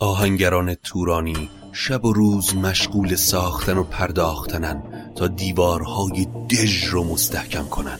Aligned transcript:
آهنگران 0.00 0.74
تورانی 0.74 1.48
شب 1.72 2.04
و 2.04 2.12
روز 2.12 2.56
مشغول 2.56 3.16
ساختن 3.16 3.76
و 3.76 3.82
پرداختنن 3.82 4.82
تا 5.16 5.26
دیوارهای 5.26 6.26
دژ 6.50 6.84
رو 6.84 7.04
مستحکم 7.04 7.64
کنن 7.64 7.98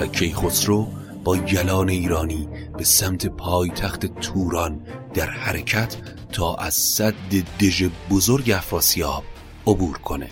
و 0.00 0.06
کیخسرو 0.06 0.88
با 1.24 1.36
گلان 1.36 1.88
ایرانی 1.88 2.48
به 2.78 2.84
سمت 2.84 3.26
پایتخت 3.26 4.06
توران 4.06 4.80
در 5.14 5.30
حرکت 5.30 5.96
تا 6.32 6.54
از 6.54 6.74
صد 6.74 7.14
دژ 7.60 7.88
بزرگ 8.10 8.50
افراسیاب 8.50 9.24
عبور 9.66 9.98
کنه. 9.98 10.30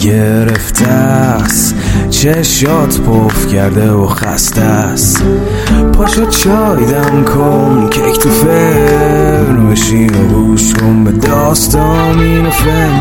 گرفته 0.00 0.86
است 0.86 1.74
چشات 2.10 3.00
پف 3.00 3.46
کرده 3.52 3.90
و 3.90 4.06
خسته 4.06 4.62
است 4.62 5.24
پاشو 5.92 6.26
چای 6.26 6.86
دم 6.86 7.24
کن 7.24 7.88
کیک 7.90 8.18
تو 8.18 8.30
فرن 8.30 9.70
بشین 9.70 10.14
و 10.14 10.28
گوش 10.28 10.74
کن 10.74 11.04
به 11.04 11.12
داستان 11.12 12.46
و 12.46 12.50
فن. 12.50 13.00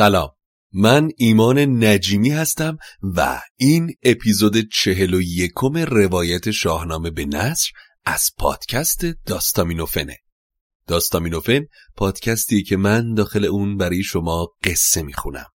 سلام. 0.00 0.30
من 0.72 1.10
ایمان 1.16 1.84
نجیمی 1.84 2.30
هستم 2.30 2.78
و 3.02 3.40
این 3.56 3.94
اپیزود 4.02 4.56
چهل 4.72 5.14
و 5.14 5.20
یکم 5.22 5.76
روایت 5.76 6.50
شاهنامه 6.50 7.10
به 7.10 7.24
نصر 7.24 7.70
از 8.04 8.30
پادکست 8.38 9.04
داستامینوفنه. 9.04 10.16
داستامینوفن 10.86 11.60
پادکستی 11.96 12.62
که 12.62 12.76
من 12.76 13.14
داخل 13.14 13.44
اون 13.44 13.76
برای 13.76 14.02
شما 14.02 14.48
قصه 14.64 15.02
می‌خونم. 15.02 15.46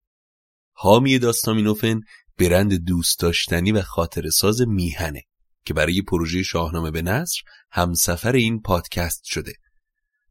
حامی 0.74 1.20
داستامینوفن 1.20 2.00
برند 2.40 2.74
دوست 2.74 3.20
داشتنی 3.20 3.72
و 3.72 3.82
خاطر 3.82 4.30
ساز 4.30 4.62
میهنه 4.62 5.24
که 5.66 5.74
برای 5.74 6.02
پروژه 6.02 6.44
شاهنامه 6.44 6.92
به 6.92 7.02
نصر 7.02 7.42
همسفر 7.72 8.32
این 8.32 8.62
پادکست 8.62 9.24
شده. 9.24 9.54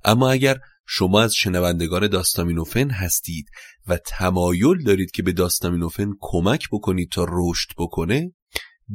اما 0.04 0.30
اگر 0.30 0.58
شما 0.86 1.22
از 1.22 1.34
شنوندگان 1.34 2.08
داستامینوفن 2.08 2.90
هستید 2.90 3.46
و 3.86 3.98
تمایل 4.06 4.82
دارید 4.82 5.10
که 5.10 5.22
به 5.22 5.32
داستامینوفن 5.32 6.10
کمک 6.20 6.68
بکنید 6.72 7.10
تا 7.10 7.26
رشد 7.28 7.68
بکنه 7.78 8.32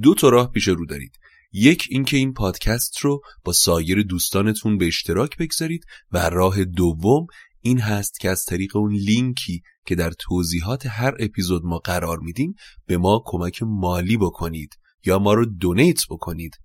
دو 0.01 0.13
تا 0.13 0.29
راه 0.29 0.51
پیش 0.51 0.67
رو 0.67 0.85
دارید. 0.85 1.19
یک 1.51 1.87
اینکه 1.89 2.17
این 2.17 2.33
پادکست 2.33 2.97
رو 2.97 3.21
با 3.43 3.53
سایر 3.53 4.03
دوستانتون 4.03 4.77
به 4.77 4.87
اشتراک 4.87 5.37
بگذارید 5.37 5.85
و 6.11 6.29
راه 6.29 6.65
دوم 6.65 7.27
این 7.61 7.79
هست 7.79 8.19
که 8.19 8.29
از 8.29 8.43
طریق 8.43 8.75
اون 8.75 8.93
لینکی 8.93 9.61
که 9.85 9.95
در 9.95 10.11
توضیحات 10.11 10.85
هر 10.85 11.13
اپیزود 11.19 11.65
ما 11.65 11.77
قرار 11.77 12.19
میدیم 12.19 12.53
به 12.85 12.97
ما 12.97 13.23
کمک 13.25 13.63
مالی 13.63 14.17
بکنید 14.17 14.75
یا 15.05 15.19
ما 15.19 15.33
رو 15.33 15.45
دونیت 15.45 16.01
بکنید. 16.09 16.57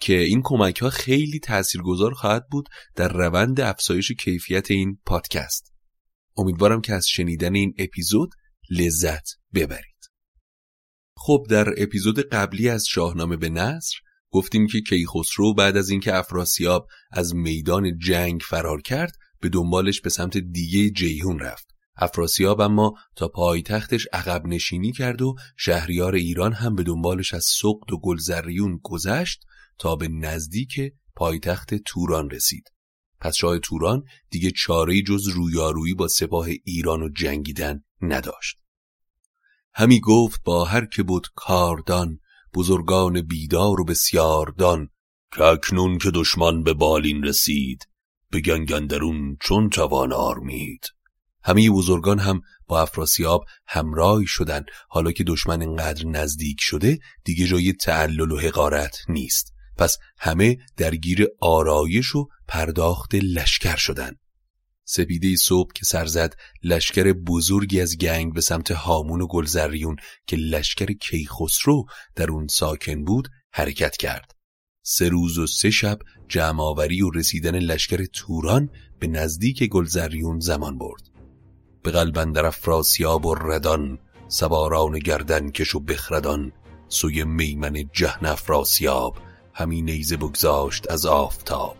که 0.00 0.18
این 0.18 0.40
کمک 0.44 0.78
ها 0.78 0.90
خیلی 0.90 1.38
تاثیرگذار 1.38 2.14
خواهد 2.14 2.48
بود 2.50 2.68
در 2.94 3.08
روند 3.08 3.60
افزایش 3.60 4.12
کیفیت 4.12 4.70
این 4.70 4.98
پادکست. 5.06 5.72
امیدوارم 6.36 6.80
که 6.80 6.94
از 6.94 7.06
شنیدن 7.08 7.54
این 7.54 7.74
اپیزود 7.78 8.30
لذت 8.70 9.28
ببرید. 9.54 9.98
خب 11.16 11.46
در 11.50 11.74
اپیزود 11.76 12.20
قبلی 12.20 12.68
از 12.68 12.86
شاهنامه 12.86 13.36
به 13.36 13.48
نصر 13.48 13.96
گفتیم 14.30 14.66
که 14.66 14.80
کیخسرو 14.80 15.54
بعد 15.54 15.76
از 15.76 15.90
اینکه 15.90 16.14
افراسیاب 16.14 16.86
از 17.12 17.34
میدان 17.34 17.98
جنگ 17.98 18.40
فرار 18.40 18.82
کرد 18.82 19.12
به 19.40 19.48
دنبالش 19.48 20.00
به 20.00 20.10
سمت 20.10 20.38
دیگه 20.38 20.90
جیهون 20.90 21.38
رفت. 21.38 21.77
افراسیاب 21.98 22.60
اما 22.60 22.94
تا 23.16 23.28
پایتختش 23.28 24.06
عقب 24.12 24.46
نشینی 24.46 24.92
کرد 24.92 25.22
و 25.22 25.34
شهریار 25.56 26.14
ایران 26.14 26.52
هم 26.52 26.74
به 26.74 26.82
دنبالش 26.82 27.34
از 27.34 27.44
سقد 27.44 27.92
و 27.92 27.98
گلزریون 27.98 28.80
گذشت 28.82 29.44
تا 29.78 29.96
به 29.96 30.08
نزدیک 30.08 30.80
پایتخت 31.16 31.74
توران 31.74 32.30
رسید. 32.30 32.72
پس 33.20 33.34
شاه 33.34 33.58
توران 33.58 34.04
دیگه 34.30 34.50
چاره 34.50 35.02
جز 35.02 35.28
رویارویی 35.28 35.94
با 35.94 36.08
سپاه 36.08 36.46
ایران 36.64 37.02
و 37.02 37.08
جنگیدن 37.08 37.84
نداشت. 38.00 38.58
همی 39.74 40.00
گفت 40.00 40.42
با 40.44 40.64
هر 40.64 40.86
که 40.86 41.02
بود 41.02 41.26
کاردان 41.34 42.20
بزرگان 42.54 43.20
بیدار 43.20 43.80
و 43.80 43.84
بسیاردان 43.84 44.88
که 45.32 45.44
اکنون 45.44 45.98
که 45.98 46.10
دشمن 46.10 46.62
به 46.62 46.74
بالین 46.74 47.22
رسید 47.22 47.88
به 48.30 48.40
گنگندرون 48.40 49.36
چون 49.40 49.70
توان 49.70 50.12
آرمید 50.12 50.86
همه 51.48 51.70
بزرگان 51.70 52.18
هم 52.18 52.40
با 52.66 52.82
افراسیاب 52.82 53.44
همراه 53.66 54.24
شدن. 54.26 54.64
حالا 54.88 55.12
که 55.12 55.24
دشمن 55.24 55.62
انقدر 55.62 56.06
نزدیک 56.06 56.56
شده 56.60 56.98
دیگه 57.24 57.46
جای 57.46 57.72
تعلل 57.72 58.30
و 58.30 58.38
حقارت 58.38 58.96
نیست. 59.08 59.52
پس 59.76 59.96
همه 60.18 60.56
درگیر 60.76 61.26
آرایش 61.40 62.14
و 62.14 62.28
پرداخت 62.48 63.14
لشکر 63.14 63.76
شدن. 63.76 64.12
سپیده 64.84 65.36
صبح 65.36 65.72
که 65.74 65.84
سرزد 65.84 66.34
لشکر 66.62 67.12
بزرگی 67.12 67.80
از 67.80 67.98
گنگ 67.98 68.34
به 68.34 68.40
سمت 68.40 68.70
هامون 68.70 69.20
و 69.20 69.26
گلزریون 69.26 69.96
که 70.26 70.36
لشکر 70.36 70.92
کیخسرو 70.92 71.84
در 72.14 72.30
اون 72.30 72.46
ساکن 72.46 73.04
بود 73.04 73.28
حرکت 73.52 73.96
کرد. 73.96 74.32
سه 74.82 75.08
روز 75.08 75.38
و 75.38 75.46
سه 75.46 75.70
شب 75.70 75.98
جمعآوری 76.28 77.02
و 77.02 77.10
رسیدن 77.10 77.58
لشکر 77.58 78.04
توران 78.04 78.70
به 78.98 79.06
نزدیک 79.06 79.64
گلزریون 79.64 80.40
زمان 80.40 80.78
برد. 80.78 81.07
به 81.88 81.92
قلبندر 81.92 82.46
افراسیاب 82.46 83.26
و 83.26 83.34
ردان 83.34 83.98
سواران 84.28 84.98
گردن 84.98 85.50
کش 85.50 85.74
و 85.74 85.80
بخردان 85.80 86.52
سوی 86.88 87.24
میمن 87.24 87.84
جهن 87.92 88.26
افراسیاب 88.26 89.16
همین 89.54 89.84
نیزه 89.84 90.16
بگذاشت 90.16 90.90
از 90.90 91.06
آفتاب. 91.06 91.76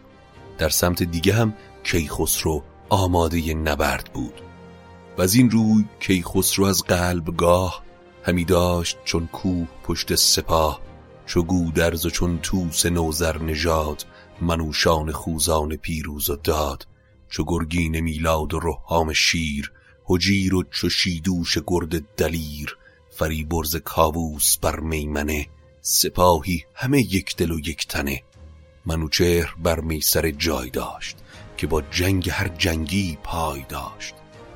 در 0.59 0.69
سمت 0.69 1.03
دیگه 1.03 1.35
هم 1.35 1.55
کیخسرو 1.85 2.63
آماده 2.89 3.55
نبرد 3.55 4.11
بود. 4.15 4.41
و 5.19 5.23
از 5.23 5.35
این 5.35 5.51
روی 5.51 5.85
کیخسرو 6.01 6.65
از 6.65 6.83
قلبگاه 6.83 7.83
همی 8.25 8.45
داشت 8.45 8.99
چون 9.05 9.27
کوه 9.27 9.69
پشت 9.85 10.15
سپاه 10.15 10.81
چو 11.27 11.43
گودرز 11.43 12.07
و 12.07 12.11
چون 12.11 12.39
توس 12.43 12.87
نوزر 12.87 13.39
نژاد 13.39 14.07
منوشان 14.41 15.13
خوزان 15.13 15.77
پیروز 15.77 16.31
و 16.31 16.37
داد 16.37 16.87
چو 17.29 17.45
گرگین 17.47 18.01
میلاد 18.01 18.55
و 18.55 18.61
رهام 18.61 19.13
شیر 19.13 19.73
هجیر 20.11 20.55
و 20.55 20.63
چو 20.63 20.89
شیدوش 20.89 21.59
گرد 21.67 22.01
دلیر 22.17 22.77
فریبرز 23.11 23.77
کاووس 23.77 24.59
بر 24.59 24.81
میمنه 24.81 25.47
سپاهی 25.81 26.65
همه 26.75 27.01
یک 27.01 27.37
دل 27.37 27.51
و 27.51 27.59
یک 27.59 27.87
تنه. 27.87 28.23
منوچهر 28.87 29.55
بر 29.59 29.81
میسر 29.81 30.31
جای 30.31 30.71
داشت 30.71 31.17
که 31.57 31.67
با 31.67 31.83
جنگ 31.83 32.31
هر 32.31 32.49
جنگی 32.49 33.19
پای 33.23 33.65
داشت. 33.69 34.15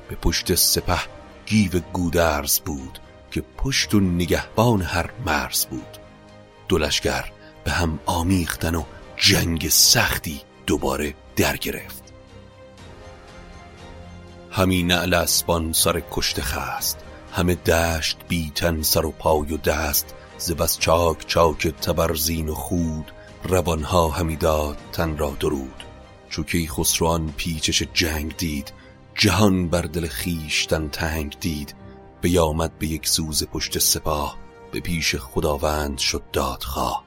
به 0.09 0.15
پشت 0.15 0.55
سپه 0.55 0.99
گیو 1.45 1.79
گودرز 1.79 2.59
بود 2.59 2.99
که 3.31 3.43
پشت 3.57 3.93
و 3.93 3.99
نگهبان 3.99 4.81
هر 4.81 5.09
مرز 5.25 5.65
بود. 5.65 5.97
دلشگر 6.69 7.31
به 7.63 7.71
هم 7.71 7.99
آمیختن 8.05 8.75
و 8.75 8.83
جنگ 9.17 9.69
سختی 9.69 10.41
دوباره 10.67 11.15
در 11.35 11.57
گرفت. 11.57 12.02
همین 14.55 14.87
نعل 14.87 15.13
اسبان 15.13 15.73
سر 15.73 16.03
کشته 16.11 16.41
خست. 16.41 16.99
همه 17.31 17.55
دشت 17.55 18.17
بیتن 18.27 18.81
سر 18.81 19.05
و 19.05 19.11
پای 19.11 19.53
و 19.53 19.57
دست. 19.57 20.15
ز 20.37 20.51
بس 20.51 20.79
چاک 20.79 21.27
چاک 21.27 21.67
تبرزین 21.67 22.49
و 22.49 22.53
خود. 22.53 23.11
روانها 23.43 24.09
همی 24.09 24.35
داد 24.35 24.77
تن 24.91 25.17
را 25.17 25.35
درود. 25.39 25.83
چو 26.29 26.43
خسروان 26.69 27.33
پیچش 27.37 27.83
جنگ 27.93 28.37
دید 28.37 28.73
جهان 29.15 29.69
بر 29.69 29.81
دل 29.81 30.07
خیشتن 30.07 30.87
تنگ 30.87 31.37
دید. 31.39 31.75
بیامد 32.21 32.79
به 32.79 32.87
یک 32.87 33.07
سوز 33.07 33.43
پشت 33.43 33.79
سپاه 33.79 34.37
به 34.71 34.79
پیش 34.79 35.15
خداوند 35.15 35.97
شد 35.97 36.23
دادخواه. 36.33 37.03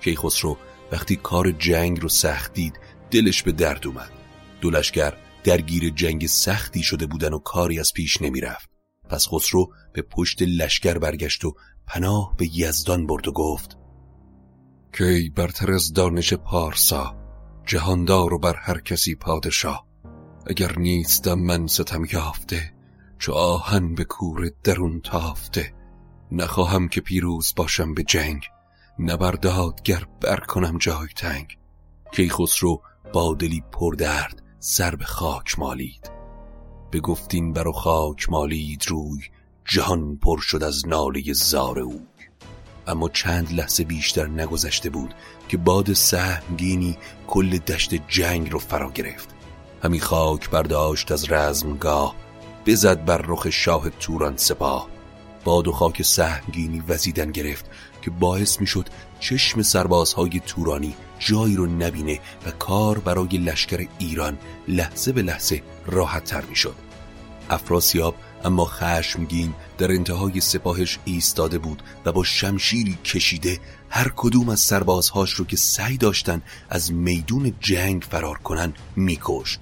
کیخسرو 0.00 0.56
وقتی 0.92 1.16
کار 1.16 1.50
جنگ 1.50 2.00
رو 2.00 2.08
سخت 2.08 2.52
دید 2.52 2.80
دلش 3.10 3.42
به 3.42 3.52
درد 3.52 3.86
اومد. 3.86 4.10
دولشگر 4.60 5.14
درگیر 5.44 5.90
جنگ 5.90 6.26
سختی 6.26 6.82
شده 6.82 7.06
بودن 7.06 7.32
و 7.32 7.38
کاری 7.38 7.80
از 7.80 7.92
پیش 7.92 8.22
نمی‌رفت. 8.22 8.70
پس 9.08 9.28
خسرو 9.28 9.72
به 9.92 10.02
پشت 10.02 10.42
لشکر 10.42 10.98
برگشت 10.98 11.44
و 11.44 11.54
پناه 11.86 12.34
به 12.36 12.58
یزدان 12.58 13.06
برد 13.06 13.28
و 13.28 13.32
گفت 13.32 13.76
کی 14.98 15.30
برتر 15.30 15.72
از 15.72 15.92
دانش 15.92 16.34
پارسا 16.34 17.16
جهاندار 17.66 18.34
و 18.34 18.38
بر 18.38 18.56
هر 18.56 18.80
کسی 18.80 19.14
پادشاه. 19.14 19.86
اگر 20.46 20.78
نیستم 20.78 21.38
من 21.38 21.66
ستم 21.66 22.04
یافته 22.12 22.72
چو 23.18 23.32
آهن 23.32 23.94
به 23.94 24.04
کور 24.04 24.50
درون 24.64 25.00
تافته. 25.00 25.74
نخواهم 26.32 26.88
که 26.88 27.00
پیروز 27.00 27.54
باشم 27.56 27.94
به 27.94 28.02
جنگ 28.02 28.42
نبردادگر 28.98 30.04
بر 30.20 30.40
کنم 30.40 30.78
جای 30.78 31.08
تنگ. 31.16 31.58
کی 32.12 32.28
خسرو 32.28 32.82
با 33.12 33.34
دلی 33.34 33.62
پر 33.72 33.94
درد 33.94 34.42
سر 34.60 34.94
به 34.94 35.04
خاک 35.04 35.58
مالید. 35.58 36.10
به 36.90 37.00
گفتین 37.00 37.52
بر 37.52 37.68
و 37.68 37.72
خاک 37.72 38.30
مالید 38.30 38.84
روی 38.88 39.20
جهان 39.64 40.16
پر 40.16 40.40
شد 40.40 40.62
از 40.62 40.88
ناله 40.88 41.32
زار 41.32 41.78
او 41.78 42.06
اما 42.86 43.08
چند 43.08 43.52
لحظه 43.52 43.84
بیشتر 43.84 44.26
نگذشته 44.26 44.90
بود 44.90 45.14
که 45.48 45.56
باد 45.56 45.92
سهمگینی 45.92 46.96
کل 47.26 47.58
دشت 47.58 47.94
جنگ 48.08 48.52
رو 48.52 48.58
فرا 48.58 48.90
گرفت. 48.90 49.28
همی 49.82 50.00
خاک 50.00 50.50
برداشت 50.50 51.12
از 51.12 51.32
رزمگاه 51.32 52.14
بزد 52.66 53.04
بر 53.04 53.18
رخ 53.26 53.50
شاه 53.50 53.90
توران 53.90 54.36
سپاه. 54.36 54.88
باد 55.44 55.68
و 55.68 55.72
خاک 55.72 56.02
سهمگینی 56.02 56.82
وزیدن 56.88 57.30
گرفت 57.32 57.70
که 58.02 58.10
باعث 58.10 58.60
می‌شد 58.60 58.88
چشم 59.20 59.62
سربازهای 59.62 60.40
تورانی 60.46 60.94
جایی 61.18 61.56
رو 61.56 61.66
نبینه 61.66 62.20
و 62.46 62.50
کار 62.50 62.98
برای 62.98 63.28
لشکر 63.28 63.86
ایران 63.98 64.38
لحظه 64.68 65.12
به 65.12 65.22
لحظه 65.22 65.62
راحت 65.86 66.24
تر 66.24 66.44
می‌شد 66.44 66.74
افراسیاب 67.50 68.14
اما 68.44 68.64
خشمگین 68.64 69.54
در 69.78 69.92
انتهای 69.92 70.40
سپاهش 70.40 70.98
ایستاده 71.04 71.58
بود 71.58 71.82
و 72.04 72.12
با 72.12 72.24
شمشیری 72.24 72.98
کشیده 73.04 73.60
هر 73.90 74.12
کدوم 74.16 74.48
از 74.48 74.60
سربازهاش 74.60 75.30
رو 75.30 75.44
که 75.44 75.56
سعی 75.56 75.96
داشتن 75.96 76.42
از 76.70 76.92
میدون 76.92 77.54
جنگ 77.60 78.02
فرار 78.10 78.38
کنن 78.38 78.74
میکشت. 78.96 79.60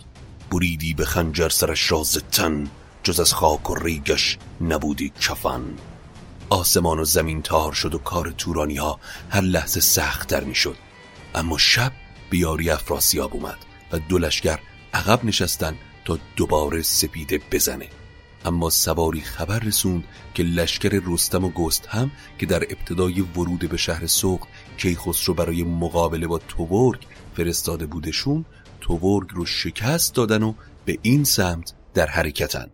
بریدی 0.51 0.95
به 0.95 1.05
خنجر 1.05 1.49
سرش 1.49 1.95
زتن 1.95 2.71
جز 3.03 3.21
از 3.21 3.33
خاک 3.33 3.71
و 3.71 3.75
ریگش 3.75 4.39
نبودی 4.61 5.13
کفن. 5.21 5.63
آسمان 6.51 6.99
و 6.99 7.05
زمین 7.05 7.43
تار 7.43 7.73
شد 7.73 7.95
و 7.95 7.99
کار 7.99 8.35
تورانی 8.39 8.77
ها 8.77 9.01
هر 9.31 9.41
لحظه 9.41 9.81
سخت 9.81 10.29
در 10.29 10.45
می 10.45 10.55
شد 10.55 10.77
اما 11.37 11.59
شب 11.59 11.93
بیاری 12.31 12.71
افراسیاب 12.71 13.35
اومد 13.35 13.59
و 13.93 13.99
دو 13.99 14.19
لشکر 14.19 14.59
عقب 14.95 15.25
نشستن 15.25 15.75
تا 16.05 16.19
دوباره 16.37 16.83
سپیده 16.83 17.41
بزنه. 17.53 17.89
اما 18.45 18.71
سواری 18.71 19.21
خبر 19.21 19.59
رسوند 19.59 20.05
که 20.35 20.43
لشکر 20.43 21.03
رستم 21.07 21.45
و 21.45 21.49
گست 21.49 21.87
هم 21.87 22.11
که 22.39 22.47
در 22.47 22.63
ابتدای 22.63 23.21
ورود 23.21 23.69
به 23.69 23.77
شهر 23.77 24.07
سوق 24.07 24.47
کیخسرو 24.79 25.35
برای 25.35 25.63
مقابله 25.65 26.27
با 26.27 26.39
توورگ 26.39 27.07
فرستاده 27.37 27.87
بودشون 27.87 28.45
توورگ 28.81 29.29
رو 29.31 29.47
شکست 29.47 30.15
دادن 30.15 30.43
و 30.43 30.55
به 30.85 30.99
این 31.03 31.25
سمت 31.25 31.73
در 31.95 32.07
حرکتن. 32.07 32.71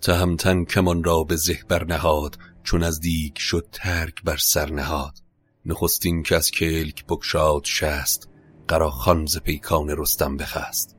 تهمتن 0.00 0.64
کمان 0.64 1.04
را 1.04 1.24
به 1.24 1.36
زه 1.36 1.58
برنهاد 1.68 2.38
چون 2.62 2.82
از 2.82 3.00
دیگ 3.00 3.36
شد 3.36 3.66
ترک 3.72 4.22
بر 4.22 4.36
سر 4.36 4.70
نهاد. 4.70 5.25
نخستین 5.68 6.22
که 6.22 6.36
از 6.36 6.50
کلک 6.50 7.04
بکشاد 7.08 7.64
شست 7.64 8.28
قراخان 8.68 9.26
ز 9.26 9.38
پیکان 9.38 9.94
رستم 9.98 10.36
بخست. 10.36 10.96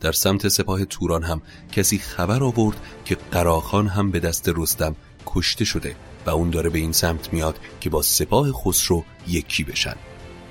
در 0.00 0.12
سمت 0.12 0.48
سپاه 0.48 0.84
توران 0.84 1.22
هم 1.22 1.42
کسی 1.72 1.98
خبر 1.98 2.42
آورد 2.42 2.76
که 3.04 3.14
قراخان 3.30 3.86
هم 3.86 4.10
به 4.10 4.20
دست 4.20 4.50
رستم 4.56 4.96
کشته 5.26 5.64
شده 5.64 5.96
و 6.26 6.30
اون 6.30 6.50
داره 6.50 6.70
به 6.70 6.78
این 6.78 6.92
سمت 6.92 7.32
میاد 7.32 7.58
که 7.80 7.90
با 7.90 8.02
سپاه 8.02 8.52
خسرو 8.52 9.04
یکی 9.28 9.64
بشن. 9.64 9.96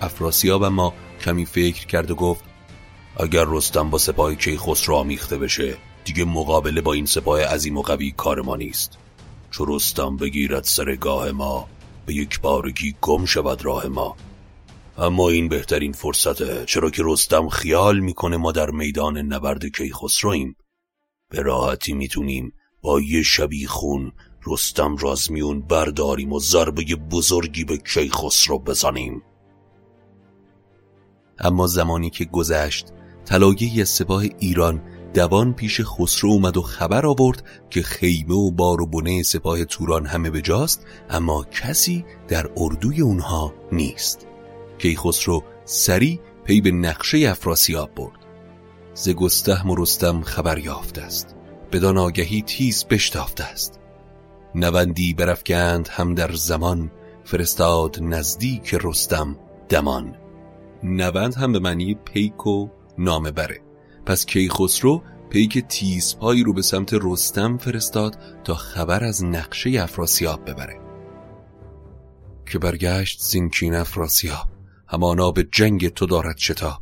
افراسیاب 0.01 0.63
اما 0.63 0.93
کمی 1.21 1.45
فکر 1.45 1.87
کرد 1.87 2.11
و 2.11 2.15
گفت 2.15 2.43
اگر 3.17 3.45
رستم 3.47 3.89
با 3.89 3.97
سپاه 3.97 4.35
کیخسرو 4.35 4.95
آمیخته 4.95 5.37
بشه 5.37 5.77
دیگه 6.05 6.25
مقابله 6.25 6.81
با 6.81 6.93
این 6.93 7.05
سپاه 7.05 7.43
عظیم 7.43 7.77
و 7.77 7.81
قوی 7.81 8.11
کار 8.11 8.41
ما 8.41 8.55
نیست. 8.55 8.97
چو 9.51 9.65
رستم 9.67 10.17
بگیرد 10.17 10.63
سرگاه 10.63 11.31
ما 11.31 11.67
به 12.09 12.15
یک 12.15 12.41
بارگی 12.41 12.95
گم 13.01 13.25
شود 13.25 13.65
راه 13.65 13.87
ما. 13.87 14.15
اما 14.97 15.29
این 15.29 15.47
بهترین 15.47 15.91
فرصته 15.91 16.65
چرا 16.65 16.89
که 16.89 17.03
رستم 17.05 17.49
خیال 17.49 17.99
می‌کنه 17.99 18.37
ما 18.37 18.51
در 18.51 18.69
میدان 18.69 19.17
نبرد 19.17 19.65
کیخسرویم 19.65 20.55
به 21.29 21.41
راحتی 21.41 21.93
می‌تونیم 21.93 22.53
با 22.81 23.01
یه 23.01 23.23
شبی 23.23 23.65
خون 23.65 24.11
رستم 24.47 24.95
را 24.95 25.11
از 25.11 25.31
میون 25.31 25.61
برداریم 25.61 26.33
و 26.33 26.39
ضربه 26.39 26.83
بزرگی 27.11 27.63
به 27.63 27.77
کیخسرو 27.77 28.59
بزنیم. 28.59 29.21
اما 31.39 31.67
زمانی 31.67 32.09
که 32.09 32.25
گذشت 32.25 32.87
طلایه 33.25 33.83
سپاه 33.85 34.23
ایران 34.39 34.81
دوان 35.13 35.53
پیش 35.53 35.81
خسرو 35.83 36.29
اومد 36.29 36.57
و 36.57 36.61
خبر 36.61 37.05
آورد 37.05 37.43
که 37.69 37.81
خیمه 37.81 38.35
و 38.35 38.51
بار 38.51 38.81
و 38.81 38.85
بنه 38.85 39.23
سپاه 39.23 39.65
توران 39.65 40.05
همه 40.05 40.29
بجاست 40.29 40.85
اما 41.09 41.43
کسی 41.43 42.05
در 42.27 42.49
اردوی 42.57 43.01
اونها 43.01 43.53
نیست. 43.71 44.27
خسرو 44.97 45.43
سری 45.65 46.19
پی 46.43 46.61
به 46.61 46.71
نقشه 46.71 47.17
افراسیاب 47.17 47.95
برد. 47.95 48.19
ز 48.93 49.09
گستهم 49.09 49.69
و 49.69 49.75
رستم 49.75 50.21
خبر 50.21 50.57
یافته 50.57 51.01
است. 51.01 51.35
بدان 51.71 51.97
آگهی 51.97 52.41
تیز 52.41 52.85
بشتافته 52.85 53.43
است. 53.43 53.79
نوندی 54.55 55.13
برفگند 55.13 55.87
هم 55.87 56.15
در 56.15 56.31
زمان 56.31 56.91
فرستاد 57.23 57.97
نزدیک 58.01 58.77
رستم 58.83 59.37
دمان. 59.69 60.15
نوند 60.83 61.35
هم 61.35 61.51
به 61.51 61.59
معنی 61.59 61.95
پیک 61.95 62.47
و 62.47 62.67
نامه 62.97 63.31
بره. 63.31 63.68
پس 64.09 64.25
کیخسرو 64.25 65.03
پیک 65.29 65.59
تیزپایی 65.59 66.43
رو 66.43 66.53
به 66.53 66.61
سمت 66.61 66.93
رستم 66.93 67.57
فرستاد 67.57 68.17
تا 68.43 68.55
خبر 68.55 69.03
از 69.03 69.23
نقشه 69.23 69.69
افراسیاب 69.69 70.49
ببره. 70.49 70.79
که 72.45 72.59
برگشت 72.59 73.21
زینکین 73.21 73.75
افراسیاب 73.75 74.47
همانا 74.87 75.31
به 75.31 75.47
جنگ 75.51 75.89
تو 75.89 76.05
دارد 76.05 76.37
شتاب. 76.37 76.81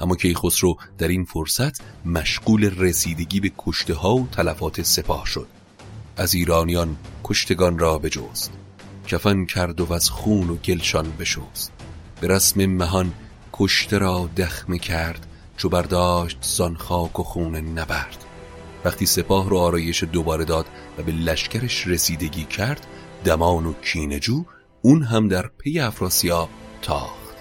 اما 0.00 0.16
کیخسرو 0.16 0.76
در 0.98 1.08
این 1.08 1.24
فرصت 1.24 1.80
مشغول 2.06 2.74
رسیدگی 2.78 3.40
به 3.40 3.52
کشته 3.58 3.94
ها 3.94 4.14
و 4.14 4.28
تلفات 4.32 4.82
سپاه 4.82 5.26
شد. 5.26 5.46
از 6.16 6.34
ایرانیان 6.34 6.96
کشتگان 7.24 7.78
را 7.78 7.98
بجست. 7.98 8.52
کفن 9.06 9.44
کرد 9.44 9.80
و 9.80 9.92
از 9.92 10.10
خون 10.10 10.50
و 10.50 10.56
گلشان 10.56 11.12
بشست. 11.18 11.72
به 12.20 12.28
رسم 12.28 12.66
مهان 12.66 13.12
کشته 13.52 13.98
را 13.98 14.30
دخمه 14.36 14.78
کرد 14.78 15.26
چو 15.60 15.68
برداشت 15.68 16.38
زان 16.42 16.76
خاک 16.76 17.20
و 17.20 17.22
خون 17.22 17.56
نبرد. 17.56 18.24
وقتی 18.84 19.06
سپاه 19.06 19.50
رو 19.50 19.58
آرایش 19.58 20.04
دوباره 20.04 20.44
داد 20.44 20.66
و 20.98 21.02
به 21.02 21.12
لشکرش 21.12 21.86
رسیدگی 21.86 22.44
کرد 22.44 22.86
دمان 23.24 23.66
و 23.66 23.72
کینجو 23.72 24.44
اون 24.82 25.02
هم 25.02 25.28
در 25.28 25.50
پی 25.58 25.80
افراسیاب 25.80 26.48
تاخت. 26.82 27.36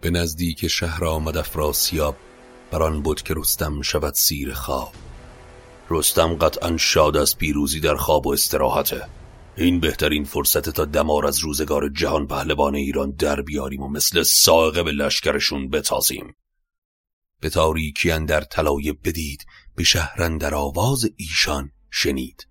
به 0.00 0.10
نزدیک 0.10 0.68
شهر 0.68 1.04
آمد 1.04 1.36
افراسیاب 1.36 2.16
بران 2.70 3.02
بود 3.02 3.22
که 3.22 3.34
رستم 3.36 3.82
شود 3.82 4.14
سیر 4.14 4.54
خواب. 4.54 4.92
رستم 5.90 6.34
قطعا 6.34 6.76
شاد 6.76 7.16
از 7.16 7.38
پیروزی 7.38 7.80
در 7.80 7.96
خواب 7.96 8.26
و 8.26 8.32
استراحته. 8.32 9.06
این 9.56 9.80
بهترین 9.80 10.24
فرصت 10.24 10.68
تا 10.68 10.84
دمار 10.84 11.26
از 11.26 11.38
روزگار 11.38 11.88
جهان 11.88 12.26
پهلوان 12.26 12.74
ایران 12.74 13.10
در 13.10 13.42
بیاریم 13.42 13.82
و 13.82 13.88
مثل 13.88 14.22
ساقه 14.22 14.82
به 14.82 14.92
لشکرشون 14.92 15.70
بتازیم. 15.70 16.34
به 17.40 17.50
تاریکی 17.50 18.10
اندر 18.10 18.40
طلایه 18.40 18.92
بدید 18.92 19.46
به 19.76 19.84
شهرن 19.84 20.38
در 20.38 20.54
آواز 20.54 21.10
ایشان 21.16 21.70
شنید. 21.90 22.46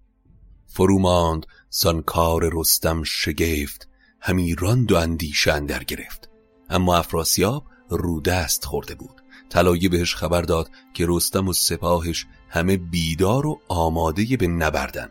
فرو 0.67 0.99
ماند 0.99 1.45
سانکار 1.69 2.49
رستم 2.53 3.03
شگفت 3.03 3.89
همی 4.21 4.55
راند 4.55 4.91
و 4.91 4.95
اندیشه 4.95 5.53
اندر 5.53 5.83
گرفت. 5.83 6.29
اما 6.69 6.97
افراسیاب 6.97 7.65
رودست 7.89 8.65
خورده 8.65 8.95
بود. 8.95 9.21
طلایه 9.49 9.89
بهش 9.89 10.15
خبر 10.15 10.41
داد 10.41 10.69
که 10.93 11.05
رستم 11.09 11.47
و 11.47 11.53
سپاهش 11.53 12.25
همه 12.49 12.77
بیدار 12.77 13.45
و 13.45 13.61
آماده 13.67 14.37
به 14.37 14.47
نبردن. 14.47 15.09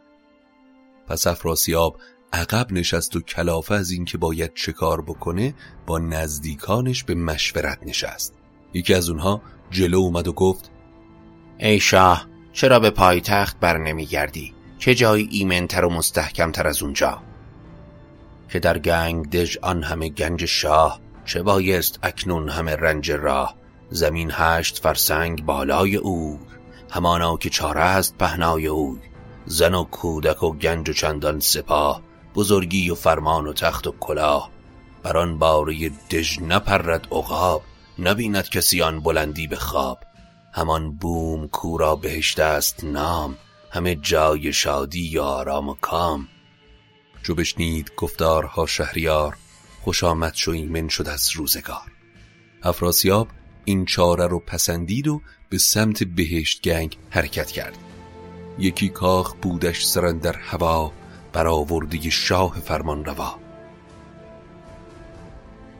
پس 1.06 1.26
افراسیاب 1.26 1.96
عقب 2.32 2.72
نشست 2.72 3.16
و 3.16 3.20
کلافه 3.20 3.74
از 3.74 3.90
اینکه 3.90 4.18
باید 4.18 4.54
چه 4.54 4.72
کار 4.72 5.02
بکنه 5.02 5.54
با 5.86 5.98
نزدیکانش 5.98 7.04
به 7.04 7.14
مشورت 7.14 7.78
نشست. 7.82 8.34
یکی 8.74 8.94
از 8.94 9.08
اونها 9.08 9.42
جلو 9.70 9.98
اومد 9.98 10.28
و 10.28 10.32
گفت 10.32 10.70
ای 11.58 11.80
شاه 11.80 12.26
چرا 12.52 12.80
به 12.80 12.90
پایتخت 12.90 13.60
بر 13.60 13.78
نمیگردی؟ 13.78 14.54
چه 14.78 14.94
جایی 14.94 15.28
ایمنتر 15.30 15.84
و 15.84 15.90
مستحکمتر 15.90 16.66
از 16.66 16.82
اونجا؟ 16.82 17.22
که 18.48 18.58
در 18.58 18.78
گنگ 18.78 19.30
دژ 19.30 19.56
آن 19.62 19.82
همه 19.82 20.08
گنج 20.08 20.44
شاه 20.44 21.00
چه 21.24 21.42
بایست 21.42 21.98
اکنون 22.02 22.48
همه 22.48 22.76
رنج 22.76 23.10
راه؟ 23.10 23.56
زمین 23.90 24.30
هشت 24.34 24.78
فرسنگ 24.78 25.44
بالای 25.44 25.96
او 25.96 26.40
همانا 26.90 27.36
که 27.36 27.50
چاره 27.50 27.80
است 27.80 28.18
پهنای 28.18 28.66
او 28.66 28.98
زن 29.46 29.74
و 29.74 29.84
کودک 29.84 30.42
و 30.42 30.52
گنج 30.52 30.90
و 30.90 30.92
چندان 30.92 31.40
سپاه 31.40 32.02
بزرگی 32.34 32.90
و 32.90 32.94
فرمان 32.94 33.46
و 33.46 33.52
تخت 33.52 33.86
و 33.86 33.94
کلاه. 34.00 34.50
بر 35.02 35.16
آن 35.16 35.38
باره 35.38 35.88
دژ 35.88 36.38
نپرد 36.38 37.08
عقاب 37.12 37.62
نبیند 37.98 38.48
کسی 38.48 38.82
آن 38.82 39.00
بلندی 39.00 39.46
به 39.46 39.56
خواب. 39.56 39.98
همان 40.54 40.92
بوم 40.92 41.48
کورا 41.48 41.96
بهشت 41.96 42.40
است 42.40 42.84
نام 42.84 43.36
همه 43.70 43.94
جای 43.94 44.52
شادی 44.52 45.18
و 45.18 45.22
آرام 45.22 45.68
و 45.68 45.74
کام. 45.74 46.28
چو 47.22 47.34
بشنید 47.34 47.92
گفتارها 47.96 48.66
شهریار 48.66 49.36
خوش 49.82 50.04
آمد 50.04 50.34
شو 50.34 50.50
ایمن 50.50 50.88
شد 50.88 51.08
از 51.08 51.30
روزگار. 51.30 51.92
افراسیاب 52.62 53.28
این 53.64 53.84
چاره 53.84 54.26
رو 54.26 54.38
پسندید 54.38 55.08
و 55.08 55.20
به 55.48 55.58
سمت 55.58 56.02
بهشت 56.02 56.62
گنگ 56.62 56.98
حرکت 57.10 57.50
کرد. 57.50 57.91
یکی 58.58 58.88
کاخ 58.88 59.34
بودش 59.42 59.84
سرن 59.84 60.18
در 60.18 60.36
هوا 60.36 60.92
برآورده 61.32 62.10
شاه 62.10 62.60
فرمان 62.60 63.04
روا. 63.04 63.34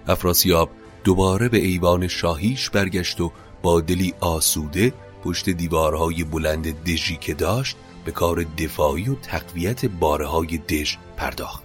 افراسیاب 0.09 0.71
دوباره 1.05 1.49
به 1.49 1.59
ایوان 1.59 2.09
شاهیش 2.09 2.71
برگشت 2.71 3.21
و 3.21 3.33
با 3.62 3.81
دلی 3.81 4.14
آسوده 4.21 4.93
پشت 5.25 5.50
دیوارهای 5.50 6.25
بلند 6.25 6.85
دژی 6.85 7.17
که 7.17 7.35
داشت 7.35 7.76
به 8.05 8.12
کار 8.12 8.47
دفاعی 8.59 9.09
و 9.09 9.14
تقویت 9.14 9.87
باره 9.87 10.26
های 10.26 10.59
دژ 10.59 10.97
پرداخت. 11.17 11.62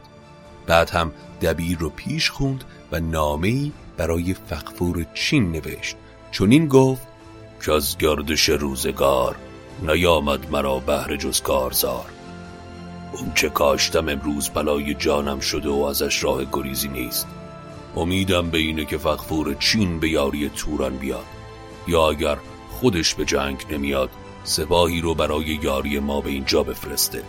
بعد 0.68 0.90
هم 0.90 1.12
دبیر 1.42 1.78
رو 1.78 1.90
پیش 1.90 2.30
خوند 2.30 2.64
و 2.92 3.00
نامه‌ای 3.00 3.72
برای 3.98 4.34
فقفور 4.34 5.06
چین 5.14 5.52
نوشت. 5.52 5.96
چون 6.32 6.52
این 6.52 6.68
گفت 6.68 7.08
که 7.66 7.72
از 7.74 7.98
گردش 7.98 8.50
روزگار 8.50 9.36
نیامد 9.81 10.51
مرا 10.51 10.79
بهر 10.79 11.15
جز 11.15 11.41
کارزار. 11.41 12.05
اون 13.13 13.34
چه 13.34 13.50
کاشتم 13.50 14.10
امروز 14.10 14.50
بلای 14.50 14.93
جانم 14.93 15.39
شده 15.39 15.69
و 15.69 15.81
ازش 15.81 16.24
راه 16.24 16.46
گریزی 16.46 16.88
نیست. 16.88 17.27
امیدم 17.96 18.50
به 18.50 18.57
اینه 18.57 18.86
که 18.86 18.98
فقفور 18.98 19.53
چین 19.53 20.00
به 20.00 20.10
یاری 20.10 20.50
توران 20.50 20.98
بیاد. 20.98 21.25
یا 21.88 22.10
اگر 22.10 22.38
خودش 22.69 23.15
به 23.15 23.25
جنگ 23.25 23.65
نمیاد 23.69 24.10
سپاهی 24.43 25.01
رو 25.01 25.15
برای 25.15 25.60
یاری 25.62 26.00
ما 26.00 26.22
به 26.22 26.29
اینجا 26.29 26.63
بفرسته. 26.63 27.24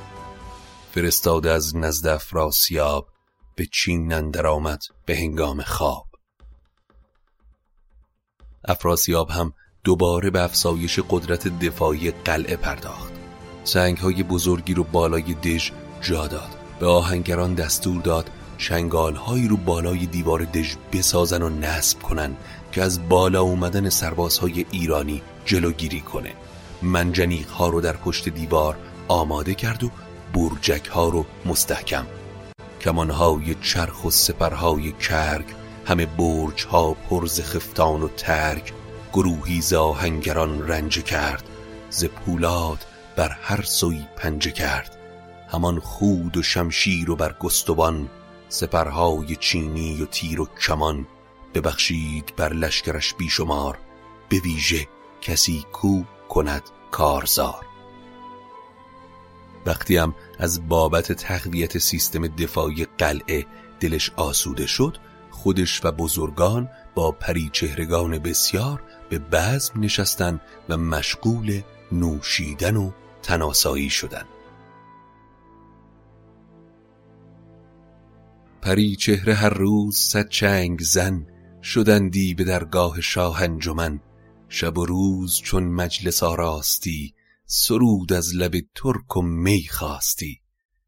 فرستاده 0.93 1.51
از 1.51 1.77
نزد 1.77 2.07
افراسیاب 2.07 3.09
به 3.57 3.67
چین 3.73 4.13
اندر 4.13 4.47
آمد 4.47 4.83
به 5.07 5.17
هنگام 5.17 5.63
خواب. 5.63 6.07
افراسیاب 8.65 9.31
هم 9.31 9.53
دوباره 9.85 10.31
به 10.31 10.43
افزایش 10.43 11.01
قدرت 11.11 11.49
دفاعی 11.49 12.11
قلعه 12.11 12.57
پرداخت. 12.57 13.13
سنگ 13.65 13.99
های 13.99 14.23
بزرگی 14.23 14.75
رو 14.75 14.85
بالای 14.85 15.35
دژ 15.35 15.71
جا 16.01 16.27
داد. 16.27 16.49
به 16.81 16.87
آهنگران 16.87 17.55
دستور 17.55 18.03
داد 18.03 18.31
چنگال 18.59 19.15
هایی 19.15 19.49
رو 19.49 19.57
بالای 19.57 20.07
دیوار 20.07 20.45
دژ 20.45 20.75
بسازن 20.93 21.43
و 21.43 21.49
نصب 21.49 22.03
کنن 22.03 22.37
که 22.73 22.83
از 22.83 23.09
بالا 23.09 23.43
اومدن 23.43 23.89
سربازهای 23.89 24.67
ایرانی 24.71 25.23
جلوگیری 25.45 26.01
کنه. 26.01 26.33
منجنیق 26.83 27.49
ها 27.49 27.69
رو 27.69 27.81
در 27.81 27.97
پشت 27.97 28.29
دیوار 28.29 28.77
آماده 29.09 29.55
کرد 29.55 29.85
و 29.85 29.91
برجک 30.35 30.87
ها 30.87 31.09
رو 31.09 31.27
مستحکم. 31.47 32.07
کمان 32.81 33.11
های 33.11 33.55
چرخ 33.55 34.05
و 34.05 34.11
سپرهای 34.11 34.93
کرگ 34.93 35.45
همه 35.87 36.07
برج 36.07 36.67
ها 36.67 36.95
پرز 37.11 37.41
خفتان 37.41 38.03
و 38.03 38.09
ترگ 38.09 38.73
گروهی 39.19 39.61
ز 39.61 39.73
آهنگران 39.73 40.69
رنج 40.69 41.05
کرد 41.05 41.45
ز 41.91 42.05
پولاد 42.05 42.87
بر 43.17 43.29
هر 43.29 43.63
سوی 43.63 44.05
پنجه 44.17 44.51
کرد. 44.51 44.97
همان 45.49 45.81
خود 45.81 46.37
و 46.37 46.43
شمشیر 46.43 47.11
و 47.11 47.17
بر 47.17 47.33
گستوان 47.33 48.09
سپرهای 48.49 49.37
چینی 49.37 50.03
و 50.03 50.07
تیر 50.07 50.41
و 50.41 50.47
کمان 50.47 51.07
ببخشید 51.55 52.33
بر 52.37 52.53
لشکرش 52.53 53.15
بیشمار 53.15 53.79
به 54.29 54.37
ویژه 54.37 54.89
کسی 55.21 55.65
کو 55.73 56.03
کند 56.29 56.63
کارزار. 56.91 57.67
وقتی 59.67 59.97
هم 59.97 60.15
از 60.39 60.69
بابت 60.69 61.13
تقویت 61.13 61.79
سیستم 61.79 62.27
دفاعی 62.27 62.87
قلعه 62.99 63.47
دلش 63.81 64.11
آسوده 64.17 64.67
شد 64.67 64.97
خودش 65.31 65.85
و 65.85 65.93
بزرگان 65.93 66.69
با 66.95 67.13
پری 67.13 67.51
چهرگان 67.53 68.19
بسیار 68.19 68.83
به 69.11 69.19
بزم 69.19 69.73
نشستن 69.81 70.41
و 70.69 70.77
مشغول 70.77 71.63
نوشیدن 71.93 72.77
و 72.77 72.91
تناسایی 73.23 73.91
شدن. 73.91 74.25
پری 78.63 78.97
چهره 78.97 79.35
هر 79.35 79.51
روز 79.51 79.97
صد 79.97 80.29
چنگ 80.29 80.81
زن 80.81 81.27
شدندی 81.63 82.35
به 82.35 82.45
درگاه 82.45 83.01
شاه 83.01 83.43
انجمن. 83.43 84.01
شب 84.49 84.79
و 84.79 84.87
روز 84.87 85.41
چون 85.41 85.65
مجلس 85.65 86.23
آراستی 86.23 87.15
سرود 87.47 88.13
از 88.13 88.35
لب 88.35 88.53
ترک 88.75 89.17
و 89.17 89.23
می 89.23 89.67
خواستی. 89.71 90.41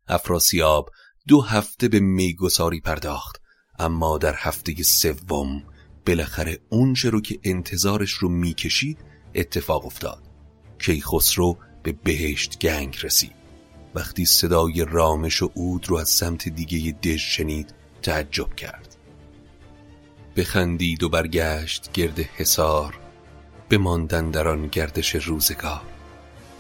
افراسیاب 0.08 0.90
دو 1.28 1.40
هفته 1.42 1.88
به 1.88 2.00
میگساری 2.00 2.80
پرداخت 2.80 3.40
اما 3.78 4.18
در 4.18 4.34
هفته 4.36 4.82
سوم 4.82 5.62
بالاخره 6.07 6.59
اونچه 6.69 7.11
رو 7.11 7.21
که 7.21 7.38
انتظارش 7.45 8.11
رو 8.11 8.28
می‌کشید 8.28 8.99
اتفاق 9.35 9.87
افتاد. 9.87 10.23
کیخسرو 10.78 11.59
به 11.83 11.92
بهشت 11.92 12.59
گنگ 12.59 12.99
رسید. 13.02 13.33
وقتی 13.95 14.25
صدای 14.25 14.85
رامش 14.88 15.42
و 15.42 15.50
اود 15.54 15.88
رو 15.88 15.97
از 15.97 16.09
سمت 16.09 16.49
دیگه 16.49 16.92
دژ 16.92 17.23
شنید 17.23 17.75
تعجب 18.02 18.54
کرد. 18.54 18.97
بخندید 20.37 21.02
و 21.02 21.09
برگشت 21.09 21.92
گرد 21.92 22.21
حسار 22.21 22.99
بماندن 23.71 24.30
در 24.30 24.49
آن 24.49 24.66
گردش 24.66 25.14
روزگار. 25.14 25.83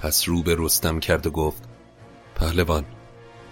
پس 0.00 0.28
رو 0.28 0.42
به 0.42 0.56
رستم 0.58 1.00
کرد 1.00 1.26
و 1.26 1.30
گفت 1.30 1.62
پهلوان 2.34 2.84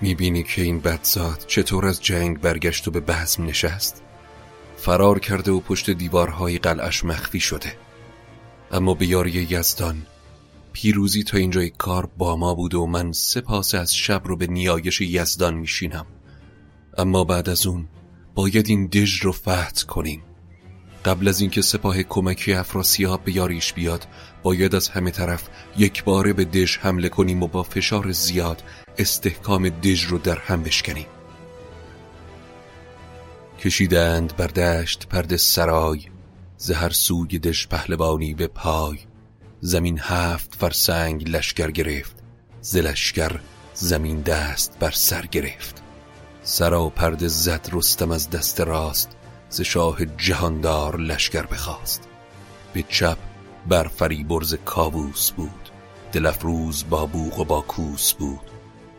می‌بینی 0.00 0.42
که 0.42 0.62
این 0.62 0.80
بدزاد 0.80 1.44
چطور 1.46 1.86
از 1.86 2.02
جنگ 2.02 2.40
برگشت 2.40 2.88
و 2.88 2.90
به 2.90 3.00
بزم 3.00 3.44
نشست؟ 3.44 4.02
فرار 4.78 5.18
کرده 5.18 5.50
و 5.50 5.60
پشت 5.60 5.90
دیوارهای 5.90 6.58
قلعش 6.58 7.04
مخفی 7.04 7.40
شده. 7.40 7.72
اما 8.72 8.94
به 8.94 9.06
یاری 9.06 9.46
یزدان 9.50 10.06
پیروزی 10.72 11.22
تا 11.22 11.38
اینجای 11.38 11.70
کار 11.70 12.08
با 12.18 12.36
ما 12.36 12.54
بود 12.54 12.74
و 12.74 12.86
من 12.86 13.12
سپاس 13.12 13.74
از 13.74 13.94
شب 13.94 14.22
رو 14.24 14.36
به 14.36 14.46
نیایش 14.46 15.00
یزدان 15.00 15.54
میشینم. 15.54 16.06
اما 16.98 17.24
بعد 17.24 17.48
از 17.48 17.66
اون 17.66 17.88
باید 18.34 18.68
این 18.68 18.86
دژ 18.86 19.20
رو 19.20 19.32
فتح 19.32 19.86
کنیم. 19.88 20.22
قبل 21.04 21.28
از 21.28 21.40
اینکه 21.40 21.62
سپاه 21.62 22.02
کمکی 22.02 22.52
افراسیاب 22.52 23.24
به 23.24 23.36
یاریش 23.36 23.72
بیاد 23.72 24.06
باید 24.42 24.74
از 24.74 24.88
همه 24.88 25.10
طرف 25.10 25.48
یک 25.76 26.04
باره 26.04 26.32
به 26.32 26.44
دژ 26.44 26.78
حمله 26.78 27.08
کنیم 27.08 27.42
و 27.42 27.46
با 27.46 27.62
فشار 27.62 28.12
زیاد 28.12 28.62
استحکام 28.98 29.68
دژ 29.68 30.04
رو 30.04 30.18
در 30.18 30.38
هم 30.38 30.62
بشکنیم. 30.62 31.06
کشیدند 33.58 34.36
بر 34.36 34.46
دشت 34.46 35.06
پرد 35.08 35.36
سرای 35.36 36.00
زهر 36.56 36.90
سوی 36.90 37.38
دژ 37.38 37.66
پهلوانی 37.66 38.34
به 38.34 38.46
پای. 38.46 38.98
زمین 39.60 39.98
هفت 39.98 40.54
فرسنگ 40.54 41.28
لشکر 41.28 41.70
گرفت 41.70 42.16
ز 42.60 42.76
لشکر 42.76 43.40
زمین 43.74 44.20
دست 44.20 44.76
بر 44.80 44.90
سر 44.90 45.26
گرفت. 45.26 45.82
سرا 46.42 46.88
پرده 46.88 47.28
زد 47.28 47.68
رستم 47.72 48.10
از 48.10 48.30
دست 48.30 48.60
راست 48.60 49.16
ز 49.48 49.60
شاه 49.60 50.04
جهاندار 50.04 51.00
لشکر 51.00 51.46
بخواست. 51.46 52.08
به 52.72 52.84
چپ 52.88 53.18
بر 53.68 53.88
فریبرز 53.88 54.54
کاووس 54.54 55.30
بود 55.30 55.68
دل 56.12 56.26
افروز 56.26 56.84
با 56.90 57.06
بوق 57.06 57.38
و 57.38 57.44
با 57.44 57.60
کوس 57.60 58.12
بود. 58.12 58.50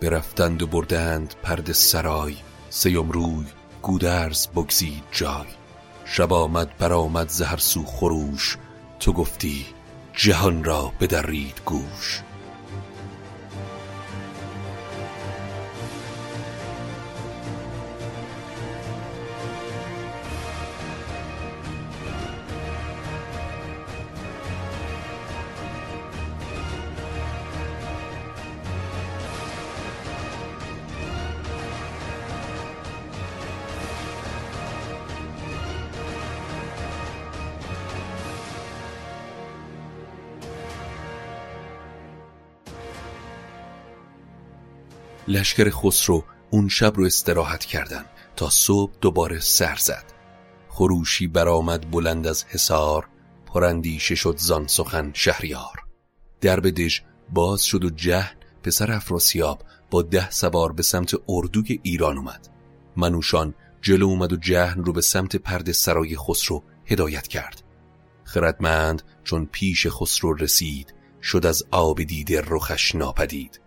برفتند 0.01 0.61
و 0.61 0.67
بردند 0.67 1.35
پرد 1.43 1.71
سرای 1.71 2.35
سیم 2.69 3.11
روی 3.11 3.45
گودرز 3.81 4.48
بگزید 4.48 5.03
جای. 5.12 5.48
شب 6.05 6.33
آمد 6.33 6.77
برآمد 6.77 7.29
ز 7.29 7.41
هر 7.41 7.57
سو 7.57 7.86
خروش. 7.86 8.57
تو 9.00 9.13
گفتی 9.13 9.65
جهان 10.13 10.63
را 10.63 10.91
بدرید 11.00 11.62
گوش. 11.65 12.21
لشکر 45.29 45.69
خسرو 45.69 46.24
اون 46.50 46.67
شب 46.67 46.93
رو 46.95 47.05
استراحت 47.05 47.65
کردن. 47.65 48.05
تا 48.36 48.50
صبح 48.50 48.91
دوباره 49.01 49.39
سر 49.39 49.75
زد. 49.75 50.03
خروشی 50.69 51.27
برآمد 51.27 51.91
بلند 51.91 52.27
از 52.27 52.43
حصار 52.43 53.07
پرندیشه 53.45 54.15
شد 54.15 54.38
زان 54.38 54.67
سخن 54.67 55.12
شهریار. 55.13 55.83
درب 56.41 56.69
دژ 56.69 57.00
باز 57.33 57.63
شد 57.63 57.83
و 57.83 57.89
جهن 57.89 58.36
پسر 58.63 58.91
افراسیاب 58.91 59.63
با 59.91 60.01
ده 60.01 60.31
سوار 60.31 60.71
به 60.71 60.83
سمت 60.83 61.13
اردوی 61.29 61.79
ایران 61.83 62.17
اومد. 62.17 62.48
منوشان 62.95 63.53
جلو 63.81 64.05
اومد 64.05 64.33
و 64.33 64.36
جهن 64.36 64.83
رو 64.83 64.93
به 64.93 65.01
سمت 65.01 65.36
پرد 65.36 65.71
سرای 65.71 66.17
خسرو 66.17 66.63
هدایت 66.86 67.27
کرد. 67.27 67.63
خردمند 68.24 69.01
چون 69.24 69.45
پیش 69.45 69.88
خسرو 69.89 70.33
رسید 70.33 70.93
شد 71.21 71.45
از 71.45 71.63
آب 71.71 72.03
دیده 72.03 72.43
رخش 72.48 72.95
ناپدید. 72.95 73.62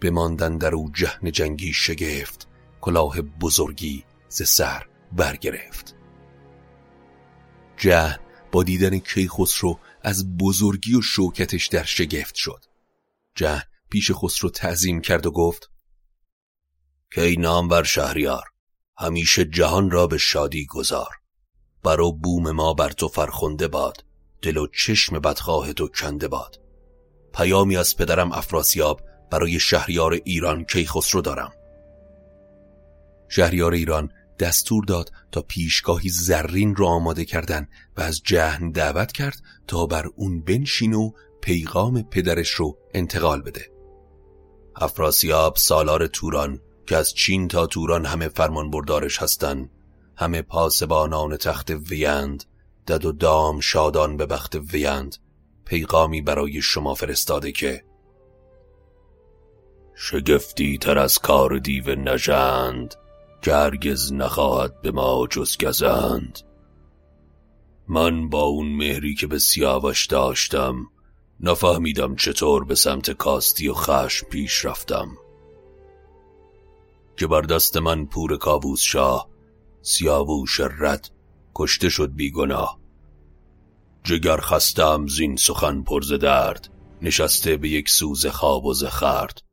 بماندن 0.00 0.58
در 0.58 0.74
او 0.74 0.90
جهن 0.94 1.32
جنگی 1.32 1.72
شگفت 1.72 2.48
کلاه 2.80 3.20
بزرگی 3.22 4.04
ز 4.28 4.42
سر 4.42 4.86
برگرفت. 5.12 5.94
جهن 7.76 8.18
با 8.52 8.62
دیدن 8.62 8.98
کیخسرو 8.98 9.78
از 10.02 10.36
بزرگی 10.36 10.94
و 10.94 11.02
شوکتش 11.02 11.66
در 11.66 11.84
شگفت 11.84 12.34
شد. 12.34 12.64
جهن 13.34 13.62
پیش 13.90 14.10
خسرو 14.14 14.50
تعظیم 14.50 15.00
کرد 15.00 15.26
و 15.26 15.30
گفت 15.30 15.70
کی 17.14 17.36
نام 17.36 17.68
بر 17.68 17.82
شهریار؟ 17.82 18.44
همیشه 18.98 19.44
جهان 19.44 19.90
را 19.90 20.06
به 20.06 20.18
شادی 20.18 20.66
گذار. 20.66 21.14
برو 21.82 22.12
بوم 22.12 22.50
ما 22.50 22.74
بر 22.74 22.90
تو 22.90 23.08
فرخنده 23.08 23.68
باد 23.68 24.04
دل 24.42 24.56
و 24.56 24.66
چشم 24.66 25.18
بدخواه 25.18 25.72
تو 25.72 25.88
کنده 25.88 26.28
باد. 26.28 26.60
پیامی 27.34 27.76
از 27.76 27.96
پدرم 27.96 28.32
افراسیاب 28.32 29.00
برای 29.30 29.60
شهریار 29.60 30.12
ایران 30.24 30.64
کیخسرو 30.64 31.20
دارم. 31.20 31.52
شهریار 33.28 33.72
ایران 33.72 34.10
دستور 34.38 34.84
داد 34.84 35.12
تا 35.32 35.42
پیشگاهی 35.42 36.08
زرین 36.08 36.76
را 36.76 36.88
آماده 36.88 37.24
کردن 37.24 37.68
و 37.96 38.00
از 38.00 38.20
جهن 38.24 38.70
دعوت 38.70 39.12
کرد 39.12 39.36
تا 39.66 39.86
بر 39.86 40.06
اون 40.16 40.40
بنشین 40.40 40.94
و 40.94 41.10
پیغام 41.42 42.02
پدرش 42.02 42.50
رو 42.50 42.78
انتقال 42.94 43.42
بده. 43.42 43.70
افراسیاب 44.76 45.56
سالار 45.56 46.06
توران 46.06 46.60
که 46.86 46.96
از 46.96 47.14
چین 47.14 47.48
تا 47.48 47.66
توران 47.66 48.06
همه 48.06 48.28
فرمان 48.28 48.70
بردارش 48.70 49.22
هستن 49.22 49.70
همه 50.16 50.42
پاسبانان 50.42 51.36
تخت 51.36 51.70
ویند 51.70 52.44
دد 52.86 53.04
و 53.04 53.12
دام 53.12 53.60
شادان 53.60 54.16
به 54.16 54.26
بخت 54.26 54.54
ویند 54.54 55.16
پیغامی 55.64 56.22
برای 56.22 56.62
شما 56.62 56.94
فرستاده 56.94 57.52
که 57.52 57.84
شگفتی 59.98 60.78
تر 60.78 60.98
از 60.98 61.18
کار 61.18 61.58
دیو 61.58 61.94
نژند 61.94 62.94
که 63.42 63.54
هرگز 63.54 64.12
نخواهد 64.12 64.82
به 64.82 64.90
ما 64.90 65.26
جز 65.30 65.56
گزند 65.58 66.38
من 67.88 68.28
با 68.28 68.42
اون 68.42 68.76
مهری 68.76 69.14
که 69.14 69.26
به 69.26 69.38
سیاوش 69.38 70.06
داشتم 70.06 70.86
نفهمیدم 71.40 72.16
چطور 72.16 72.64
به 72.64 72.74
سمت 72.74 73.10
کاستی 73.10 73.68
و 73.68 73.72
خشم 73.72 74.26
پیش 74.28 74.64
رفتم. 74.64 75.08
که 77.16 77.26
بر 77.26 77.40
دست 77.40 77.76
من 77.76 78.06
پور 78.06 78.36
کابوس 78.36 78.80
شاه 78.80 79.28
سیاووش 79.82 80.60
رد 80.60 81.10
کشته 81.54 81.88
شد 81.88 82.14
بیگناه. 82.14 82.78
جگر 84.04 84.40
خستم 84.40 85.06
زین 85.06 85.36
سخن 85.36 85.82
پرز 85.82 86.12
درد 86.12 86.68
نشسته 87.02 87.56
به 87.56 87.68
یک 87.68 87.88
سوز 87.88 88.26
خواب 88.26 88.64
و 88.64 88.74
زخرد. 88.74 89.45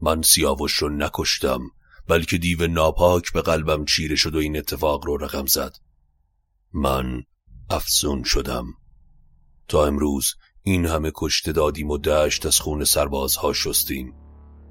من 0.00 0.22
سیاوش 0.22 0.72
رو 0.72 0.88
نکشتم 0.88 1.60
بلکه 2.08 2.38
دیو 2.38 2.66
ناپاک 2.66 3.32
به 3.32 3.42
قلبم 3.42 3.84
چیره 3.84 4.16
شد 4.16 4.34
و 4.34 4.38
این 4.38 4.56
اتفاق 4.56 5.06
رو 5.06 5.16
رقم 5.16 5.46
زد. 5.46 5.76
من 6.72 7.22
افسون 7.70 8.22
شدم. 8.22 8.66
تا 9.68 9.86
امروز 9.86 10.34
این 10.62 10.86
همه 10.86 11.12
کشته 11.14 11.52
دادیم 11.52 11.90
و 11.90 11.98
دشت 11.98 12.46
از 12.46 12.60
خون 12.60 12.84
سربازها 12.84 13.52
شستیم. 13.52 14.14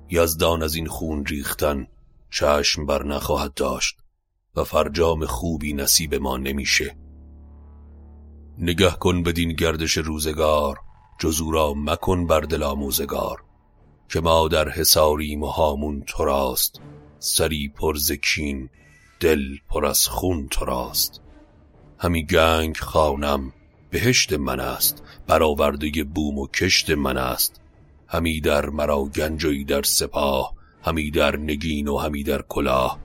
یزدان 0.09 0.63
از 0.63 0.75
این 0.75 0.87
خون 0.87 1.25
ریختن 1.25 1.87
چشم 2.31 2.85
بر 2.85 3.03
نخواهد 3.03 3.53
داشت 3.53 3.97
و 4.55 4.63
فرجام 4.63 5.25
خوبی 5.25 5.73
نصیب 5.73 6.15
ما 6.15 6.37
نمیشه. 6.37 6.97
نگه 8.57 8.91
کن 8.91 9.23
بدین 9.23 9.53
گردش 9.53 9.97
روزگار 9.97 10.77
جزو 11.19 11.51
را 11.51 11.73
مکن 11.73 12.27
بر 12.27 12.41
دل 12.41 12.63
آموزگار. 12.63 13.46
که 14.09 14.19
ما 14.21 14.47
در 14.47 14.69
حساریم 14.69 15.43
و 15.43 15.47
هامون 15.47 16.03
تو 16.07 16.25
راست 16.25 16.81
سری 17.19 17.69
پر 17.69 17.95
زکین 17.95 18.69
دل 19.19 19.43
پر 19.69 19.85
از 19.85 20.07
خون 20.07 20.47
تو 20.47 20.65
راست 20.65 21.21
همی 21.99 22.25
گنگ 22.25 22.77
خانم 22.77 23.53
بهشت 23.89 24.33
من 24.33 24.59
است 24.59 25.03
برآورده 25.27 26.03
بوم 26.03 26.39
و 26.39 26.47
کشت 26.47 26.89
من 26.89 27.17
است. 27.17 27.61
همی 28.07 28.41
در 28.41 28.65
مرا 28.69 29.03
گنجوی 29.03 29.63
در 29.63 29.83
سپاه 29.83 30.53
همی 30.83 31.11
در 31.11 31.37
نگین 31.37 31.87
و 31.87 31.97
همی 31.97 32.23
در 32.23 32.41
کلاه. 32.41 32.99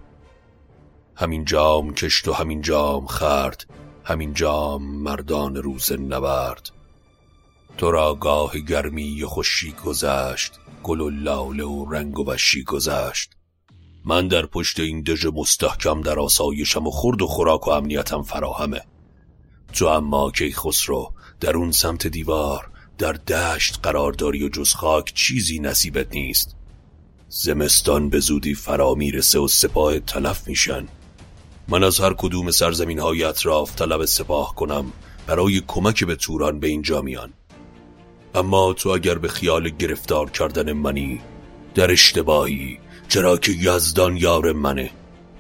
همین 1.17 1.45
جام 1.45 1.95
کشت 1.95 2.29
و 2.29 2.33
همین 2.33 2.63
جام 2.63 3.07
خرد 3.07 3.67
همین 4.05 4.35
جام 4.35 4.83
مردان 4.83 5.57
روز 5.57 5.93
نبرد. 5.93 6.71
تو 7.79 7.91
را 7.91 8.15
گاه 8.15 8.59
گرمی 8.59 9.23
و 9.23 9.27
خوشی 9.27 9.73
گذشت 9.73 10.53
گل 10.83 11.01
و 11.01 11.11
لاله 11.11 11.65
و 11.65 11.91
رنگ 11.91 12.19
و 12.19 12.31
وشی 12.31 12.65
گذشت. 12.65 13.31
من 14.05 14.29
در 14.29 14.47
پشت 14.47 14.81
این 14.81 15.03
دژ 15.03 15.27
مستحکم 15.27 16.01
در 16.01 16.19
آسایشم 16.19 16.87
و 16.87 16.91
خورد 16.91 17.23
و 17.23 17.27
خوراک 17.27 17.69
و 17.69 17.71
امنیتم 17.71 18.23
فراهمه. 18.23 18.81
تو 19.73 19.87
اما 19.87 20.31
کی 20.31 20.53
خسرو 20.53 21.13
در 21.41 21.57
اون 21.57 21.73
سمت 21.73 22.07
دیوار 22.07 22.71
در 22.99 23.13
دشت 23.13 23.79
قرار 23.83 24.13
داری 24.13 24.45
و 24.45 24.49
جز 24.49 24.75
خاک 24.75 25.15
چیزی 25.15 25.59
نصیبت 25.59 26.15
نیست. 26.15 26.57
زمستان 27.29 28.09
به 28.09 28.21
زودی 28.21 28.55
فرا 28.55 28.95
می‌رسه 28.95 29.39
و 29.39 29.49
سپاه 29.49 29.99
تلف 29.99 30.49
میشن. 30.49 30.89
من 31.69 31.85
از 31.85 32.01
هر 32.01 32.15
کدوم 32.15 32.51
سرزمین 32.51 32.99
های 32.99 33.25
اطراف 33.25 33.77
طلب 33.77 34.05
سپاه 34.05 34.55
کنم 34.55 34.93
برای 35.27 35.63
کمک 35.67 36.05
به 36.05 36.17
توران 36.17 36.61
به 36.61 36.69
اینجا 36.69 37.03
میان. 37.03 37.33
اما 38.35 38.73
تو 38.73 38.89
اگر 38.89 39.19
به 39.19 39.29
خیال 39.29 39.69
گرفتار 39.69 40.31
کردن 40.31 40.73
منی 40.73 41.21
در 41.75 41.91
اشتباهی 41.91 42.79
چرا 43.09 43.37
که 43.37 43.53
یزدان 43.53 44.17
یار 44.17 44.53
منه. 44.53 44.91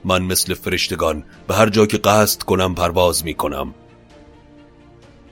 من 0.05 0.22
مثل 0.22 0.55
فرشتگان 0.55 1.24
به 1.48 1.55
هر 1.55 1.68
جا 1.68 1.87
که 1.87 1.98
قصد 1.98 2.42
کنم 2.42 2.74
پرواز 2.74 3.24
می‌کنم. 3.24 3.74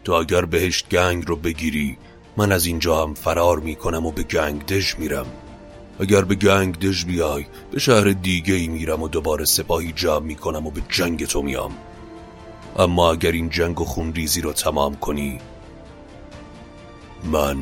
تو 0.04 0.12
اگر 0.12 0.44
بهشت 0.44 0.88
گنگ 0.88 1.24
رو 1.26 1.36
بگیری 1.36 1.96
من 2.36 2.52
از 2.52 2.66
اینجا 2.66 3.02
هم 3.02 3.14
فرار 3.14 3.58
می‌کنم 3.58 4.06
و 4.06 4.10
به 4.10 4.22
گنگ 4.22 4.66
دژ 4.66 4.94
میرم. 4.98 5.26
اگر 6.00 6.22
به 6.22 6.34
گنگ 6.34 6.78
دژ 6.78 7.04
بیای 7.04 7.46
به 7.70 7.78
شهر 7.78 8.04
دیگه 8.04 8.54
ای 8.54 8.68
میرم 8.68 9.02
و 9.02 9.08
دوباره 9.08 9.44
سپاهی 9.44 9.92
جمع 9.92 10.18
می‌کنم 10.18 10.66
و 10.66 10.70
به 10.70 10.82
جنگ 10.88 11.26
تو 11.26 11.42
میام 11.42 11.72
اما 12.78 13.12
اگر 13.12 13.32
این 13.32 13.50
جنگ 13.50 13.80
و 13.80 13.84
خونریزی 13.84 14.40
رو 14.40 14.52
تمام 14.52 14.96
کنی 14.96 15.40
من 17.24 17.56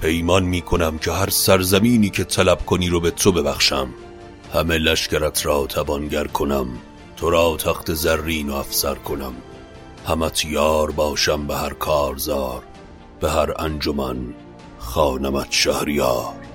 پیمان 0.00 0.44
می‌کنم 0.44 0.98
که 0.98 1.12
هر 1.12 1.30
سرزمینی 1.30 2.10
که 2.10 2.24
طلب 2.24 2.66
کنی 2.66 2.88
رو 2.88 3.00
به 3.00 3.10
تو 3.10 3.32
ببخشم. 3.32 3.88
همه 4.54 4.78
لشکرت 4.78 5.46
را 5.46 5.66
توانگر 5.66 6.26
کنم. 6.26 6.68
تو 7.16 7.30
را 7.30 7.56
تخت 7.56 7.94
زرین 7.94 8.50
و 8.50 8.54
افسر 8.54 8.94
کنم. 8.94 9.32
همت 10.06 10.44
یار 10.44 10.90
باشم 10.90 11.46
به 11.46 11.56
هر 11.56 11.72
کارزار. 11.72 12.62
به 13.20 13.30
هر 13.30 13.54
انجمن 13.58 14.34
خانمت 14.78 15.46
شهریار. 15.50 16.45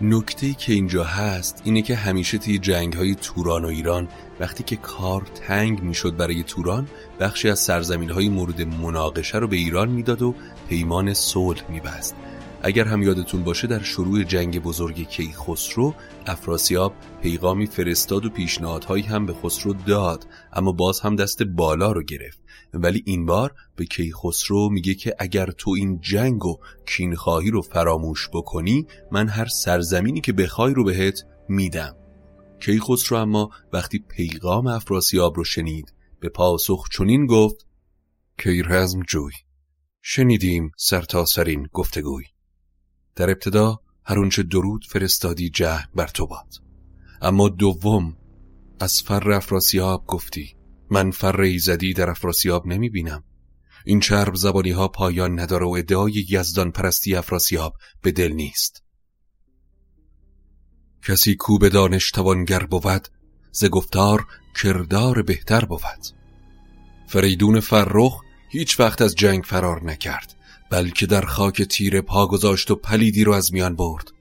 نکته 0.00 0.54
که 0.54 0.72
اینجا 0.72 1.04
هست 1.04 1.62
اینه 1.64 1.82
که 1.82 1.96
همیشه 1.96 2.38
توی 2.38 2.58
جنگ 2.58 2.92
های 2.92 3.14
توران 3.14 3.64
و 3.64 3.68
ایران 3.68 4.08
وقتی 4.40 4.64
که 4.64 4.76
کار 4.76 5.22
تنگ 5.46 5.82
می‌شد 5.82 6.16
برای 6.16 6.42
توران 6.42 6.88
بخشی 7.20 7.50
از 7.50 7.58
سرزمین 7.58 8.10
های 8.10 8.28
مورد 8.28 8.62
مناقشه 8.62 9.38
رو 9.38 9.48
به 9.48 9.56
ایران 9.56 9.88
می‌داد 9.88 10.22
و 10.22 10.34
پیمان 10.68 11.14
صلح 11.14 11.70
میبست. 11.70 12.14
اگر 12.66 12.84
هم 12.84 13.02
یادتون 13.02 13.44
باشه 13.44 13.66
در 13.66 13.82
شروع 13.82 14.22
جنگ 14.22 14.62
بزرگ 14.62 15.08
کیخسرو 15.08 15.94
افراسیاب 16.26 16.94
پیغامی 17.22 17.66
فرستاد 17.66 18.24
و 18.24 18.30
پیشنهادهایی 18.30 19.02
هم 19.02 19.26
به 19.26 19.32
خسرو 19.32 19.72
داد 19.72 20.26
اما 20.52 20.72
باز 20.72 21.00
هم 21.00 21.16
دست 21.16 21.42
بالا 21.42 21.92
رو 21.92 22.02
گرفت. 22.02 22.40
ولی 22.74 23.02
این 23.06 23.26
بار 23.26 23.54
به 23.76 23.84
کیخسرو 23.84 24.70
میگه 24.70 24.94
که 24.94 25.14
اگر 25.18 25.46
تو 25.46 25.70
این 25.70 26.00
جنگ 26.00 26.44
و 26.44 26.56
کینخواهی 26.86 27.50
رو 27.50 27.62
فراموش 27.62 28.28
بکنی 28.32 28.86
من 29.12 29.28
هر 29.28 29.46
سرزمینی 29.46 30.20
که 30.20 30.32
بخوای 30.32 30.74
رو 30.74 30.84
بهت 30.84 31.22
میدم. 31.48 31.96
کیخسرو 32.60 33.18
اما 33.18 33.50
وقتی 33.72 33.98
پیغام 33.98 34.66
افراسیاب 34.66 35.36
رو 35.36 35.44
شنید 35.44 35.92
به 36.20 36.28
پاسخ 36.28 36.88
چنین 36.92 37.26
گفت 37.26 37.66
کیرزم 38.38 39.02
جوی 39.02 39.32
شنیدیم 40.02 40.70
سرتاسرین 40.76 41.68
گفتگوی. 41.72 42.24
در 43.16 43.30
ابتدا 43.30 43.80
هر 44.04 44.18
اونچه 44.18 44.42
درود 44.42 44.86
فرستادی 44.88 45.50
جه 45.50 45.88
بر 45.94 46.06
تو 46.06 46.26
باد. 46.26 46.54
اما 47.22 47.48
دوم 47.48 48.16
از 48.80 49.02
فر 49.02 49.30
افراسیاب 49.30 50.06
گفتی 50.06 50.56
من 50.90 51.10
فر 51.10 51.40
ایزدی 51.40 51.92
در 51.92 52.10
افراسیاب 52.10 52.66
نمی 52.66 52.90
بینم. 52.90 53.24
این 53.84 54.00
چرب 54.00 54.34
زبانی 54.34 54.70
ها 54.70 54.88
پایان 54.88 55.40
نداره 55.40 55.66
و 55.66 55.68
ادعای 55.68 56.26
یزدان 56.28 56.70
پرستی 56.70 57.14
افراسیاب 57.14 57.74
به 58.02 58.12
دل 58.12 58.32
نیست. 58.32 58.82
کسی 61.02 61.34
کو 61.34 61.58
به 61.58 61.68
دانش 61.68 62.10
توانگر 62.10 62.66
بود 62.66 63.08
ز 63.52 63.64
گفتار 63.64 64.26
کردار 64.62 65.22
بهتر 65.22 65.64
بود. 65.64 66.06
فریدون 67.08 67.60
فرخ 67.60 68.20
هیچ 68.50 68.80
وقت 68.80 69.02
از 69.02 69.14
جنگ 69.14 69.44
فرار 69.44 69.84
نکرد. 69.84 70.35
بلکه 70.70 71.06
در 71.06 71.22
خاک 71.22 71.62
تیر 71.62 72.00
پا 72.00 72.26
گذاشت 72.26 72.70
و 72.70 72.74
پلیدی 72.74 73.24
رو 73.24 73.32
از 73.32 73.52
میان 73.52 73.76
برد. 73.76 74.12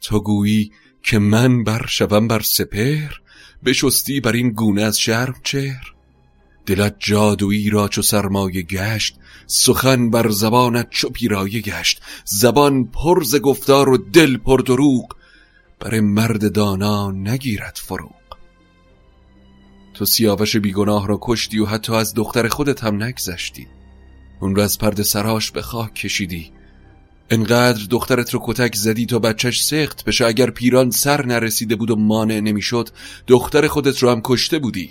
تو 0.00 0.20
گویی 0.20 0.72
که 1.02 1.18
من 1.18 1.64
بر 1.64 1.86
شوم 1.88 2.28
بر 2.28 2.40
سپر 2.40 3.12
بشستی 3.64 4.20
بر 4.20 4.32
این 4.32 4.50
گونه 4.50 4.82
از 4.82 5.00
شرم 5.00 5.34
چهر. 5.44 5.94
دلت 6.66 6.96
جادویی 6.98 7.70
را 7.70 7.88
چو 7.88 8.02
سرمایه 8.02 8.62
گشت 8.62 9.16
سخن 9.46 10.10
بر 10.10 10.28
زبانت 10.28 10.90
چو 10.90 11.08
پیرایه 11.08 11.60
گشت. 11.60 12.00
زبان 12.24 12.84
پرز 12.84 13.36
گفتار 13.36 13.88
و 13.88 13.96
دل 13.96 14.36
پر 14.36 14.60
دروغ 14.60 15.16
بر 15.80 16.00
مرد 16.00 16.52
دانا 16.52 17.10
نگیرد 17.10 17.80
فروغ. 17.84 18.12
تو 19.94 20.04
سیاوش 20.04 20.56
بیگناه 20.56 21.08
را 21.08 21.18
کشتی 21.22 21.58
و 21.58 21.66
حتی 21.66 21.94
از 21.94 22.14
دختر 22.14 22.48
خودت 22.48 22.84
هم 22.84 23.02
نگذشتی. 23.02 23.66
اون 24.40 24.56
رو 24.56 24.62
از 24.62 24.78
پرده 24.78 25.02
سراش 25.02 25.50
به 25.50 25.62
خاک 25.62 25.94
کشیدی. 25.94 26.52
انقدر 27.30 27.86
دخترت 27.90 28.34
رو 28.34 28.40
کتک 28.42 28.74
زدی 28.74 29.06
تا 29.06 29.18
بچهش 29.18 29.64
سخت 29.64 30.04
بشه. 30.04 30.26
اگر 30.26 30.50
پیران 30.50 30.90
سر 30.90 31.26
نرسیده 31.26 31.76
بود 31.76 31.90
و 31.90 31.96
مانع 31.96 32.40
نمی‌شد 32.40 32.88
دختر 33.26 33.68
خودت 33.68 33.98
رو 33.98 34.10
هم 34.10 34.20
کشته 34.24 34.58
بودی. 34.58 34.90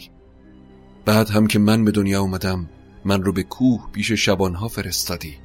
بعد 1.06 1.30
هم 1.30 1.48
که 1.48 1.60
من 1.60 1.86
به 1.86 1.92
دنیا 1.92 2.22
اومدم 2.22 2.70
من 3.06 3.24
رو 3.24 3.34
به 3.34 3.44
کوه 3.44 3.92
پیش 3.92 4.12
شبانها 4.12 4.68
فرستادی. 4.68 5.38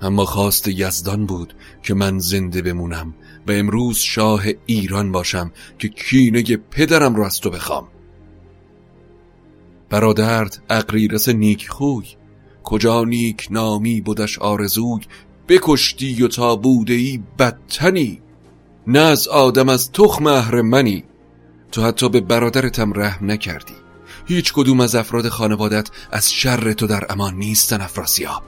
اما 0.00 0.24
خواست 0.24 0.68
یزدان 0.68 1.26
بود 1.26 1.54
که 1.82 1.94
من 1.94 2.18
زنده 2.18 2.62
بمونم 2.62 3.14
و 3.46 3.52
امروز 3.52 3.98
شاه 3.98 4.44
ایران 4.66 5.12
باشم 5.12 5.52
که 5.78 5.88
کینه 5.88 6.42
پدرم 6.42 7.14
رو 7.14 7.22
از 7.22 7.40
تو 7.40 7.50
بخوام. 7.50 7.88
برادرت 9.90 10.60
اقریرس 10.70 11.28
نیک 11.28 11.68
خوی 11.68 12.06
کجا 12.64 13.04
نیک 13.04 13.48
نامی 13.50 14.00
بودش 14.00 14.38
آرزوی؟ 14.38 15.00
بکشتی 15.48 16.22
و 16.22 16.28
تا 16.28 16.56
بوده 16.56 16.94
ای 16.94 17.22
بدتنی. 17.38 18.20
نه 18.86 18.98
از 18.98 19.28
آدم 19.28 19.68
از 19.68 19.92
تخم 19.92 20.60
منی. 20.60 21.04
تو 21.72 21.82
حتی 21.82 22.08
به 22.08 22.20
برادرتم 22.20 22.92
رحم 22.92 23.30
نکردی. 23.30 23.74
هیچ 24.26 24.52
کدوم 24.52 24.80
از 24.80 24.94
افراد 24.94 25.28
خانوادت 25.28 25.90
از 26.12 26.32
شر 26.32 26.72
تو 26.72 26.86
در 26.86 27.06
امان 27.10 27.34
نیستن 27.34 27.80
افراسیاب. 27.80 28.42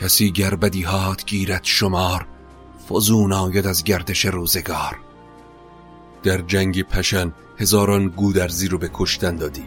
کسی 0.00 0.30
گر 0.30 0.54
بدیهات 0.54 1.24
گیرد 1.26 1.64
شمار 1.64 2.26
فزون 2.90 3.32
آید 3.32 3.66
از 3.66 3.84
گردش 3.84 4.26
روزگار. 4.26 4.96
در 6.22 6.38
جنگ 6.38 6.82
پشن 6.82 7.32
هزاران 7.58 8.08
گودرزی 8.08 8.68
رو 8.68 8.78
به 8.78 8.90
کشتن 8.94 9.36
دادی. 9.36 9.64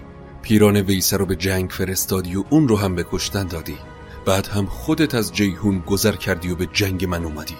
پیران 0.49 0.77
ویسه 0.77 1.17
رو 1.17 1.25
به 1.25 1.35
جنگ 1.35 1.69
فرستادی 1.69 2.35
و 2.35 2.43
اون 2.49 2.67
رو 2.67 2.77
هم 2.77 2.95
به 2.95 3.05
کشتن 3.11 3.47
دادی. 3.47 3.77
بعد 4.25 4.47
هم 4.47 4.65
خودت 4.65 5.15
از 5.15 5.33
جیهون 5.33 5.79
گذر 5.79 6.11
کردی 6.11 6.49
و 6.49 6.55
به 6.55 6.67
جنگ 6.73 7.05
من 7.05 7.25
اومدی. 7.25 7.55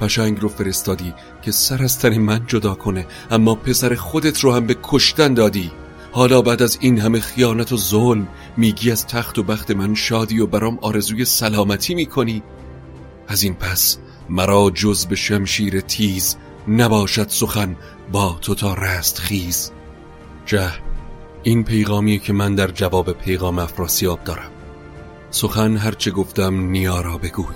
پشنگ 0.00 0.40
رو 0.40 0.48
فرستادی 0.48 1.14
که 1.42 1.52
سر 1.52 1.82
از 1.82 1.98
تن 1.98 2.18
من 2.18 2.44
جدا 2.46 2.74
کنه 2.74 3.06
اما 3.30 3.54
پسر 3.54 3.94
خودت 3.94 4.40
رو 4.40 4.52
هم 4.52 4.66
به 4.66 4.76
کشتن 4.82 5.34
دادی. 5.34 5.72
حالا 6.12 6.42
بعد 6.42 6.62
از 6.62 6.78
این 6.80 6.98
همه 6.98 7.20
خیانت 7.20 7.72
و 7.72 7.76
ظلم 7.76 8.28
میگی 8.56 8.90
از 8.90 9.06
تخت 9.06 9.38
و 9.38 9.42
بخت 9.42 9.70
من 9.70 9.94
شادی 9.94 10.40
و 10.40 10.46
برام 10.46 10.78
آرزوی 10.82 11.24
سلامتی 11.24 11.94
می‌کنی. 11.94 12.42
از 13.28 13.42
این 13.42 13.54
پس 13.54 13.98
مرا 14.28 14.70
جز 14.74 15.06
به 15.06 15.16
شمشیر 15.16 15.80
تیز 15.80 16.36
نباشد 16.68 17.28
سخن 17.28 17.76
با 18.12 18.38
تو 18.40 18.54
تا 18.54 18.74
رست 18.74 19.18
خیز 19.18 19.70
جه 20.46 20.93
این 21.46 21.64
پیغامی 21.64 22.18
که 22.18 22.32
من 22.32 22.54
در 22.54 22.66
جواب 22.66 23.12
پیغام 23.12 23.58
افراسیاب 23.58 24.24
دارم. 24.24 24.50
سخن 25.30 25.76
هرچه 25.76 26.10
گفتم 26.10 26.60
نیارا 26.60 27.18
بگوی 27.18 27.54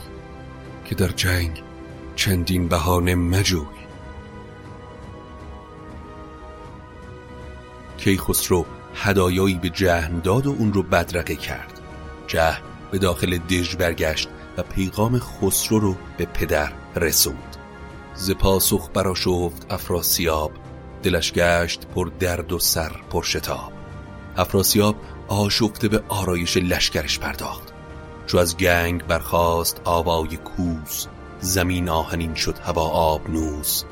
که 0.84 0.94
در 0.94 1.08
جنگ 1.08 1.62
چندین 2.16 2.68
بهانه 2.68 3.14
مجوی. 3.14 3.66
کیخسرو 7.98 8.66
هدایایی 8.94 9.54
به 9.54 9.70
جهن 9.70 10.20
داد 10.20 10.46
و 10.46 10.50
اون 10.58 10.72
رو 10.72 10.82
بدرقه 10.82 11.36
کرد. 11.36 11.80
جهن 12.26 12.62
به 12.90 12.98
داخل 12.98 13.38
دژ 13.38 13.76
برگشت 13.76 14.28
و 14.56 14.62
پیغام 14.62 15.18
خسرو 15.18 15.78
رو 15.78 15.96
به 16.18 16.24
پدر 16.24 16.72
رسوند. 16.96 17.56
ز 18.14 18.30
پاسخ 18.30 18.90
براشفت 18.94 19.72
افراسیاب 19.72 20.52
دلش 21.02 21.32
گشت 21.32 21.86
پر 21.86 22.10
درد 22.20 22.52
و 22.52 22.58
سر 22.58 22.92
پر 23.10 23.22
شتاب. 23.22 23.77
افراسیاب 24.38 24.96
آشفته 25.28 25.88
به 25.88 26.02
آرایش 26.08 26.56
لشکرش 26.56 27.18
پرداخت. 27.18 27.72
چو 28.26 28.38
از 28.38 28.56
گنگ 28.56 29.06
برخاست 29.06 29.80
آوای 29.84 30.36
کوس 30.36 31.06
زمین 31.40 31.88
آهنین 31.88 32.34
شد 32.34 32.58
هوا 32.58 32.88
آب 32.88 33.30
نوز 33.30 33.84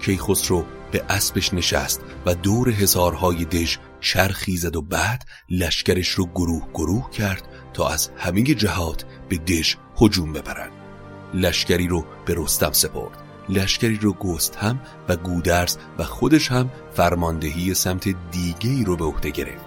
کیخسرو 0.00 0.64
به 0.92 1.04
اسبش 1.08 1.54
نشست 1.54 2.00
و 2.26 2.34
دور 2.34 2.70
هزارهای 2.70 3.44
دژ 3.44 3.76
چرخی 4.00 4.56
زد 4.56 4.76
و 4.76 4.82
بعد 4.82 5.24
لشکرش 5.50 6.08
رو 6.08 6.26
گروه 6.26 6.68
گروه 6.74 7.10
کرد 7.10 7.48
تا 7.72 7.88
از 7.88 8.10
همه 8.16 8.42
جهات 8.42 9.04
به 9.28 9.36
دژ 9.38 9.74
هجوم 10.00 10.32
ببرند. 10.32 10.72
لشکری 11.34 11.88
رو 11.88 12.04
به 12.26 12.34
رستم 12.36 12.72
سپرد. 12.72 13.25
لشکری 13.48 13.96
رو 13.96 14.12
گست 14.12 14.56
هم 14.56 14.80
و 15.08 15.16
گودرز 15.16 15.76
و 15.98 16.04
خودش 16.04 16.50
هم 16.50 16.70
فرماندهی 16.92 17.74
سمت 17.74 18.08
دیگه 18.30 18.84
رو 18.84 18.96
به 18.96 19.04
عهده 19.04 19.30
گرفت 19.30 19.64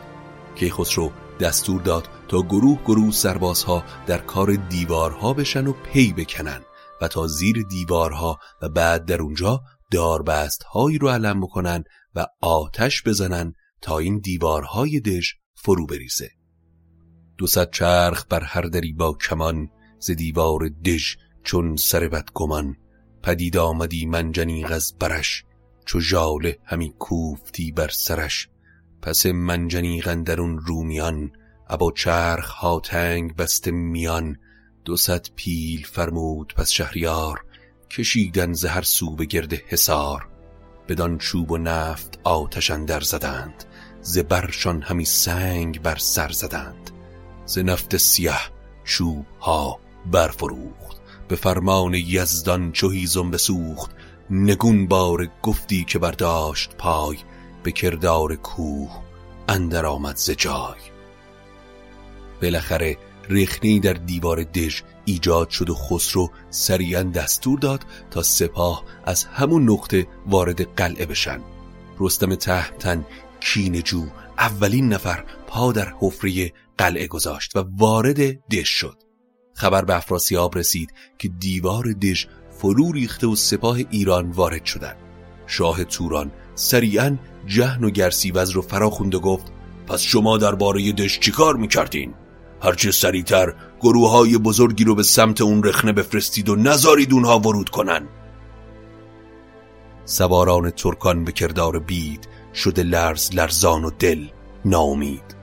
کیخسرو 0.56 1.12
دستور 1.39 1.82
داد 1.82 2.10
تا 2.28 2.42
گروه 2.42 2.84
گروه 2.86 3.12
سربازها 3.12 3.84
در 4.08 4.18
کار 4.18 4.54
دیوارها 4.56 5.34
بشن 5.34 5.68
و 5.68 5.74
پی 5.74 6.13
بکنن 6.13 6.62
و 7.02 7.08
تا 7.08 7.28
زیر 7.28 7.63
دیوارها 7.70 8.39
و 8.62 8.70
بعد 8.70 9.06
در 9.06 9.22
اونجا 9.22 9.62
داربست 9.92 10.63
هایی 10.63 10.98
رو 10.98 11.10
علم 11.10 11.42
بکنن 11.42 11.84
و 12.15 12.26
آتش 12.42 13.04
بزنن 13.04 13.54
تا 13.82 13.98
این 13.98 14.20
دیوارهای 14.20 15.00
دژ 15.00 15.32
فرو 15.56 15.86
بریزه. 15.86 16.30
دو 17.38 17.48
چرخ 17.65 18.26
بر 18.30 18.44
هر 18.44 18.62
دری 18.62 18.94
با 18.94 19.13
کمان 19.13 19.70
ز 20.00 20.12
دیوار 20.12 20.70
دژ 20.86 21.15
چون 21.44 21.76
سر 21.76 22.08
بدگمان 22.08 22.76
پدید 23.24 23.58
آمدی 23.58 24.06
منجنیق 24.06 24.72
از 24.72 24.94
برش 25.00 25.44
چو 25.86 26.00
ژاله 26.00 26.58
همی 26.66 26.94
کوفتی 27.00 27.72
بر 27.72 27.88
سرش. 27.88 28.50
پس 29.02 29.26
منجنیق 29.26 30.08
اندرون 30.08 30.58
رومیان 30.58 31.32
ابا 31.70 31.92
چرخ 31.92 32.50
ها 32.50 32.80
تنگ 32.80 33.36
بست 33.36 33.68
میان. 33.68 34.38
دو 34.86 34.96
پیل 35.36 35.84
فرمود 35.84 36.54
پس 36.58 36.70
شهریار 36.70 37.46
کشیدن 37.90 38.54
ز 38.54 38.66
هر 38.66 38.82
سو 38.82 39.16
به 39.16 39.26
گرد 39.26 39.54
حصار. 39.54 40.28
بدان 40.88 41.18
چوب 41.18 41.52
و 41.52 41.58
نفت 41.58 42.20
آتش 42.24 42.72
اندر 42.72 43.02
زدند 43.02 43.64
ز 44.02 44.18
برشان 44.18 44.82
همی 44.82 45.06
سنگ 45.06 45.82
بر 45.82 45.96
سر 45.96 46.30
زدند. 46.30 46.92
ز 47.46 47.58
نفت 47.58 47.98
سیه 47.98 48.40
چوب 48.84 49.26
ها 49.40 49.80
برفروخت. 50.12 50.99
به 51.30 51.36
فرمان 51.36 51.94
یزدان 51.94 52.74
هیزم 52.94 53.32
بسوخت 53.32 53.92
نگون 54.30 54.88
بار 54.88 55.28
گفتی 55.44 55.84
که 55.84 56.00
برداشت 56.00 56.76
پای 56.78 57.18
به 57.63 57.72
کردار 57.72 58.36
کوه 58.36 59.04
اندر 59.50 59.86
آمد 59.86 60.15
ز 60.15 60.32
جای. 60.32 60.80
بالاخره 62.42 62.98
ریخنی 63.30 63.80
در 63.80 63.94
دیوار 63.94 64.44
دژ 64.44 64.82
ایجاد 65.06 65.50
شد 65.50 65.70
و 65.70 65.76
خسرو 65.76 66.30
سریعا 66.50 67.04
دستور 67.04 67.60
داد 67.60 67.86
تا 68.12 68.24
سپاه 68.24 68.84
از 69.06 69.24
همون 69.24 69.70
نقطه 69.70 70.08
وارد 70.28 70.62
قلعه 70.62 71.06
بشن. 71.06 71.39
رستم 72.00 72.36
تهمتن 72.36 73.06
کینجو 73.39 74.06
اولین 74.38 74.94
نفر 74.94 75.26
پا 75.48 75.72
در 75.72 75.94
حفره 76.00 76.54
قلعه 76.78 77.08
گذاشت 77.08 77.56
و 77.56 77.65
وارد 77.78 78.48
دژ 78.48 78.68
شد. 78.70 79.09
خبر 79.60 79.86
به 79.86 79.95
افراسیاب 79.95 80.58
رسید 80.58 80.93
که 81.17 81.28
دیوار 81.28 81.84
دژ 81.84 82.26
فرو 82.50 82.91
ریخته 82.91 83.28
و 83.28 83.36
سپاه 83.36 83.78
ایران 83.91 84.32
وارد 84.32 84.65
شدند. 84.65 84.98
شاه 85.48 85.84
توران 85.84 86.32
سریعا 86.56 87.17
جهن 87.45 87.84
و 87.84 87.89
گرسیوز 87.89 88.50
رو 88.50 88.62
فرا 88.62 88.89
خوند 88.89 89.15
و 89.15 89.19
گفت 89.19 89.52
پس 89.88 90.02
شما 90.02 90.38
درباره 90.38 90.91
دژ 90.91 91.19
چیکار 91.19 91.56
می‌کردین؟ 91.56 92.13
هرچه 92.62 92.91
سریعتر 92.91 93.54
گروه 93.82 94.12
های 94.12 94.38
بزرگی 94.38 94.84
رو 94.84 94.95
به 94.95 95.04
سمت 95.04 95.41
اون 95.41 95.63
رخنه 95.63 95.91
بفرستید 95.91 96.50
و 96.50 96.56
نزارید 96.56 97.13
اونها 97.13 97.39
ورود 97.39 97.69
کنن. 97.69 98.08
سواران 100.06 100.69
ترکان 100.69 101.24
به 101.24 101.32
کردار 101.32 101.80
بید 101.80 102.28
شده 102.54 102.84
لرز 102.84 103.30
لرزان 103.36 103.86
و 103.86 103.89
دل 104.00 104.28
ناامید. 104.65 105.38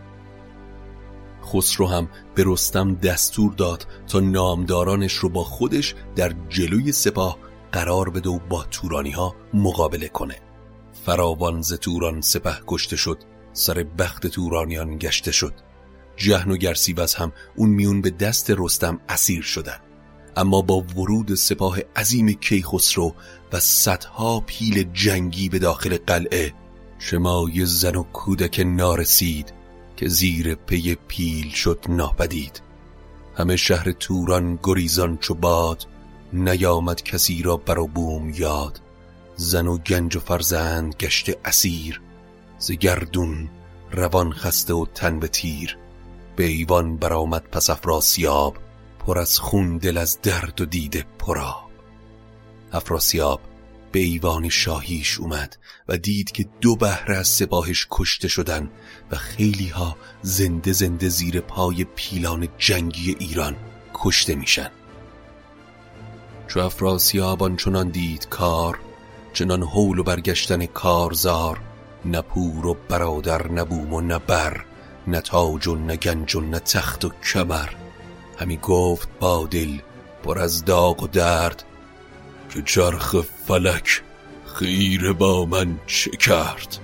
خسرو 1.46 1.86
هم 1.86 2.08
به 2.34 2.42
رستم 2.46 2.94
دستور 2.94 3.52
داد 3.52 3.86
تا 4.08 4.20
نامدارانش 4.20 5.12
رو 5.12 5.28
با 5.28 5.44
خودش 5.44 5.94
در 6.16 6.34
جلوی 6.48 6.92
سپاه 6.92 7.38
قرار 7.72 8.10
بده 8.10 8.30
و 8.30 8.38
با 8.38 8.64
تورانی 8.64 9.10
ها 9.10 9.34
مقابله 9.54 10.08
کنه. 10.08 10.36
فراوان 11.06 11.62
ز 11.62 11.72
توران 11.72 12.20
سپه 12.20 12.56
کشته 12.66 12.96
شد 12.96 13.18
سر 13.52 13.86
بخت 13.98 14.26
تورانیان 14.26 14.98
گشته 14.98 15.32
شد. 15.32 15.54
جهن 16.16 16.50
و 16.50 16.56
گرسیوز 16.56 17.14
هم 17.14 17.32
اون 17.56 17.68
میون 17.68 18.00
به 18.00 18.10
دست 18.10 18.52
رستم 18.58 19.00
اسیر 19.08 19.42
شدن. 19.42 19.80
اما 20.36 20.62
با 20.62 20.76
ورود 20.96 21.34
سپاه 21.34 21.78
عظیم 21.96 22.32
کیخسرو 22.32 23.14
و 23.52 23.60
صدها 23.60 24.40
پیل 24.40 24.92
جنگی 24.92 25.48
به 25.48 25.58
داخل 25.58 25.98
قلعه 26.06 26.54
شمای 26.98 27.66
زن 27.66 27.96
و 27.96 28.02
کودک 28.02 28.60
نارسید 28.66 29.52
که 29.96 30.08
زیر 30.08 30.54
پی 30.54 30.94
پیل 30.94 31.50
شد 31.50 31.84
ناپدید 31.88 32.60
همه 33.36 33.56
شهر 33.56 33.92
توران 33.92 34.58
گریزان 34.62 35.18
چو 35.18 35.34
باد 35.34 35.86
نیامد 36.32 37.02
کسی 37.02 37.42
را 37.42 37.56
بر 37.56 37.74
بوم 37.74 38.30
یاد. 38.30 38.80
زن 39.36 39.66
و 39.66 39.78
گنج 39.78 40.16
و 40.16 40.20
فرزند 40.20 40.94
گشت 40.94 41.30
اسیر 41.44 42.00
ز 42.58 42.72
گردون 42.72 43.48
روان 43.92 44.32
خسته 44.32 44.74
و 44.74 44.86
تن 44.94 45.20
به 45.20 45.28
تیر. 45.28 45.78
به 46.36 46.44
ایوان 46.44 46.96
برآمد 46.96 47.42
پس 47.42 47.70
افراسیاب 47.70 48.56
پر 48.98 49.18
از 49.18 49.38
خون 49.38 49.78
دل 49.78 49.96
از 49.96 50.20
درد 50.22 50.60
و 50.60 50.64
دیده 50.64 51.04
پراب 51.18 51.70
افراسیاب 52.72 53.40
به 53.96 54.02
ایوان 54.02 54.48
شاهیش 54.48 55.18
اومد 55.18 55.56
و 55.88 55.96
دید 55.98 56.32
که 56.32 56.46
دو 56.60 56.76
بهره 56.76 57.16
از 57.16 57.28
سپاهش 57.28 57.86
کشته 57.90 58.28
شدن 58.28 58.70
و 59.10 59.16
خیلی 59.16 59.68
ها 59.68 59.96
زنده 60.22 60.72
زنده 60.72 61.08
زیر 61.08 61.40
پای 61.40 61.84
پیلان 61.84 62.48
جنگی 62.58 63.16
ایران 63.18 63.56
کشته 63.94 64.34
میشن. 64.34 64.70
چو 66.48 66.60
افراسیاب 66.60 67.42
آنچنان 67.42 67.88
دید 67.88 68.28
کار 68.28 68.78
چنان 69.32 69.62
حول 69.62 69.98
و 69.98 70.02
برگشتن 70.02 70.66
کارزار 70.66 71.60
نه 72.04 72.22
پور 72.22 72.66
و 72.66 72.76
برادر 72.88 73.48
نه 73.48 73.64
بوم 73.64 73.94
و 73.94 74.00
نه 74.00 74.18
بر 74.18 74.64
نه 75.06 75.20
تاج 75.20 75.68
و 75.68 75.76
نه 75.76 75.98
و 76.34 76.40
نه 76.40 76.58
تخت 76.58 77.04
و 77.04 77.10
کمر. 77.32 77.68
همی 78.38 78.56
گفت 78.56 79.08
با 79.20 79.46
دل 79.46 79.78
پر 80.24 80.38
از 80.38 80.64
داغ 80.64 81.02
و 81.02 81.06
درد 81.06 81.64
که 82.56 82.62
چرخ 82.62 83.16
فلک 83.46 84.02
خیره 84.46 85.12
با 85.12 85.44
من 85.44 85.80
چه 85.86 86.10
کرد 86.10 86.78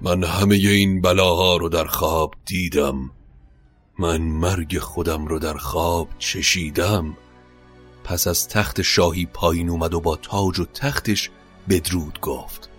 من 0.00 0.24
همه 0.24 0.54
این 0.54 1.00
بلاها 1.00 1.56
رو 1.56 1.68
در 1.68 1.84
خواب 1.84 2.34
دیدم. 2.46 3.10
من 3.98 4.16
مرگ 4.22 4.78
خودم 4.78 5.26
رو 5.26 5.38
در 5.38 5.56
خواب 5.56 6.08
چشیدم. 6.18 7.16
پس 8.04 8.26
از 8.26 8.48
تخت 8.48 8.82
شاهی 8.82 9.26
پایین 9.26 9.70
اومد 9.70 9.94
و 9.94 10.00
با 10.00 10.16
تاج 10.16 10.60
و 10.60 10.64
تختش 10.64 11.30
بدرود 11.68 12.20
گفت. 12.20 12.70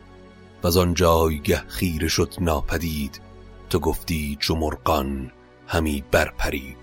و 0.63 0.67
از 0.67 0.77
آن 0.77 0.93
جایگه 0.93 1.63
خیره 1.67 2.07
شد 2.07 2.33
ناپدید. 2.41 3.21
تو 3.69 3.79
گفتی 3.79 4.37
چو 4.39 4.55
مرغان 4.55 5.31
همی 5.67 6.03
برپرید. 6.11 6.77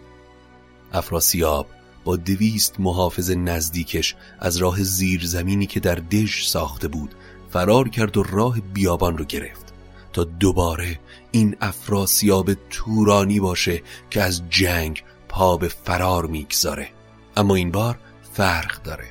افراسیاب 0.93 1.67
با 2.05 2.17
دویست 2.17 2.81
محافظ 2.81 3.31
نزدیکش 3.31 4.15
از 4.39 4.57
راه 4.57 4.83
زیرزمینی 4.83 5.67
که 5.67 5.81
در 5.81 5.95
دژ 5.95 6.47
ساخته 6.47 6.89
بود 6.89 7.15
فرار 7.51 7.89
کرد 7.89 8.17
و 8.17 8.23
راه 8.23 8.61
بیابان 8.61 9.19
رو 9.19 9.25
گرفت 9.25 9.73
تا 10.13 10.25
دوباره 10.25 10.99
این 11.31 11.57
افراسیاب 11.61 12.51
تورانی 12.71 13.41
باشه 13.41 13.83
که 14.11 14.23
از 14.23 14.43
جنگ 14.51 15.03
پا 15.29 15.57
به 15.57 15.69
فرار 15.69 16.27
می‌گذاره. 16.27 16.89
اما 17.37 17.55
این 17.55 17.71
بار 17.71 17.99
فرق 18.33 18.83
داره. 18.83 19.05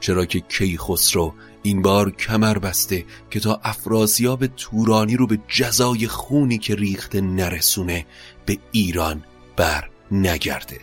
چرا 0.00 0.24
که 0.24 0.40
کیخسرو 0.40 1.34
این 1.62 1.82
بار 1.82 2.10
کمر 2.10 2.58
بسته 2.58 3.04
که 3.30 3.40
تا 3.40 3.60
افراسیاب 3.64 4.46
تورانی 4.46 5.16
رو 5.16 5.26
به 5.26 5.38
جزای 5.48 6.08
خونی 6.08 6.58
که 6.58 6.74
ریخته 6.74 7.20
نرسونه 7.20 8.06
به 8.46 8.58
ایران 8.72 9.24
بر 9.56 9.90
نگرده. 10.10 10.80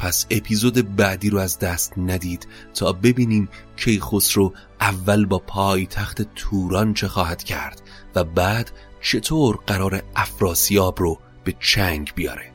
پس 0.00 0.26
اپیزود 0.30 0.96
بعدی 0.96 1.30
رو 1.30 1.38
از 1.38 1.58
دست 1.58 1.92
ندید 1.98 2.48
تا 2.74 2.92
ببینیم 2.92 3.48
کیخسرو 3.76 4.54
اول 4.80 5.26
با 5.26 5.38
پای 5.38 5.86
تخت 5.86 6.22
توران 6.34 6.94
چه 6.94 7.08
خواهد 7.08 7.42
کرد 7.42 7.82
و 8.14 8.24
بعد 8.24 8.70
چطور 9.02 9.56
قرار 9.66 10.02
افراسیاب 10.16 11.00
رو 11.00 11.18
به 11.44 11.54
چنگ 11.60 12.12
بیاره. 12.14 12.52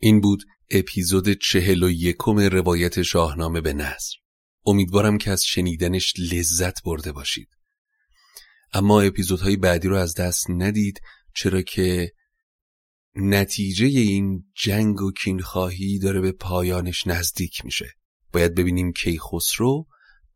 این 0.00 0.20
بود 0.20 0.42
اپیزود 0.70 1.28
چهل 1.28 1.82
و 1.82 1.90
یکم 1.90 2.38
روایت 2.38 3.02
شاهنامه 3.02 3.60
به 3.60 3.72
نصر 3.72 4.16
امیدوارم 4.66 5.18
که 5.18 5.30
از 5.30 5.44
شنیدنش 5.44 6.12
لذت 6.18 6.82
برده 6.82 7.12
باشید. 7.12 7.55
اما 8.72 9.00
اپیزودهای 9.00 9.56
بعدی 9.56 9.88
رو 9.88 9.96
از 9.96 10.14
دست 10.14 10.50
ندید 10.50 11.00
چرا 11.34 11.62
که 11.62 12.12
نتیجه 13.16 13.86
این 13.86 14.44
جنگ 14.54 15.02
و 15.02 15.12
کینخواهی 15.12 15.98
داره 15.98 16.20
به 16.20 16.32
پایانش 16.32 17.06
نزدیک 17.06 17.64
میشه. 17.64 17.86
باید 18.32 18.54
ببینیم 18.54 18.92
کیخسرو 18.92 19.86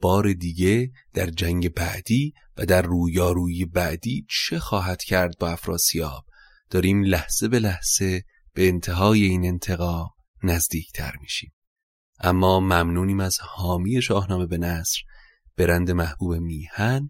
بار 0.01 0.33
دیگه 0.33 0.91
در 1.15 1.27
جنگ 1.27 1.75
بعدی 1.75 2.33
و 2.57 2.67
در 2.67 2.83
رویارویی 2.83 3.65
بعدی 3.65 4.27
چه 4.29 4.59
خواهد 4.59 5.03
کرد 5.03 5.39
با 5.39 5.49
افراسیاب. 5.49 6.25
داریم 6.71 7.03
لحظه 7.03 7.49
به 7.49 7.59
لحظه 7.59 8.25
به 8.55 8.69
انتهای 8.69 9.23
این 9.23 9.45
انتقام 9.45 10.11
نزدیکتر 10.43 11.13
میشیم. 11.21 11.53
اما 12.21 12.61
ممنونیم 12.61 13.21
از 13.21 13.39
حامی 13.41 14.03
شاهنامه 14.03 14.47
به 14.47 14.59
نصر 14.59 15.01
برند 15.57 15.91
محبوب 15.91 16.35
میهن 16.35 17.09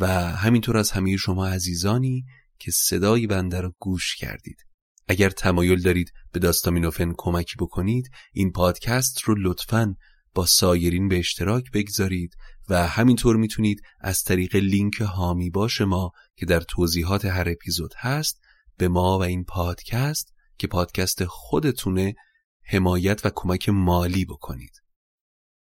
و 0.00 0.06
همینطور 0.32 0.76
از 0.76 0.90
همه 0.90 1.16
شما 1.16 1.46
عزیزانی 1.46 2.24
که 2.58 2.70
صدای 2.70 3.26
بنده 3.26 3.60
رو 3.60 3.74
گوش 3.78 4.16
کردید. 4.16 4.56
اگر 5.08 5.30
تمایل 5.30 5.82
دارید 5.82 6.12
به 6.32 6.40
داستامینوفن 6.40 7.12
کمکی 7.16 7.56
بکنید 7.58 8.10
این 8.32 8.52
پادکست 8.52 9.22
رو 9.22 9.34
لطفاً 9.38 9.94
با 10.34 10.46
سایرین 10.46 11.08
به 11.08 11.18
اشتراک 11.18 11.70
بگذارید 11.70 12.36
و 12.68 12.86
همینطور 12.86 13.36
می‌تونید 13.36 13.82
از 14.00 14.22
طریق 14.22 14.56
لینک 14.56 15.00
هامی 15.00 15.50
باش 15.50 15.80
ما 15.80 16.10
که 16.36 16.46
در 16.46 16.60
توضیحات 16.60 17.24
هر 17.24 17.48
اپیزود 17.48 17.94
هست 17.96 18.40
به 18.76 18.88
ما 18.88 19.18
و 19.18 19.22
این 19.22 19.44
پادکست 19.44 20.34
که 20.58 20.66
پادکست 20.66 21.24
خودتونه 21.24 22.14
حمایت 22.66 23.26
و 23.26 23.30
کمک 23.34 23.68
مالی 23.68 24.24
بکنید. 24.24 24.72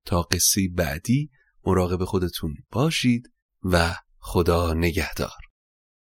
تا 0.05 0.21
قصه 0.21 0.69
بعدی 0.75 1.29
مراقب 1.65 2.03
خودتون 2.03 2.55
باشید 2.71 3.33
و 3.63 3.95
خدا 4.25 4.73
نگهدار. 4.73 5.42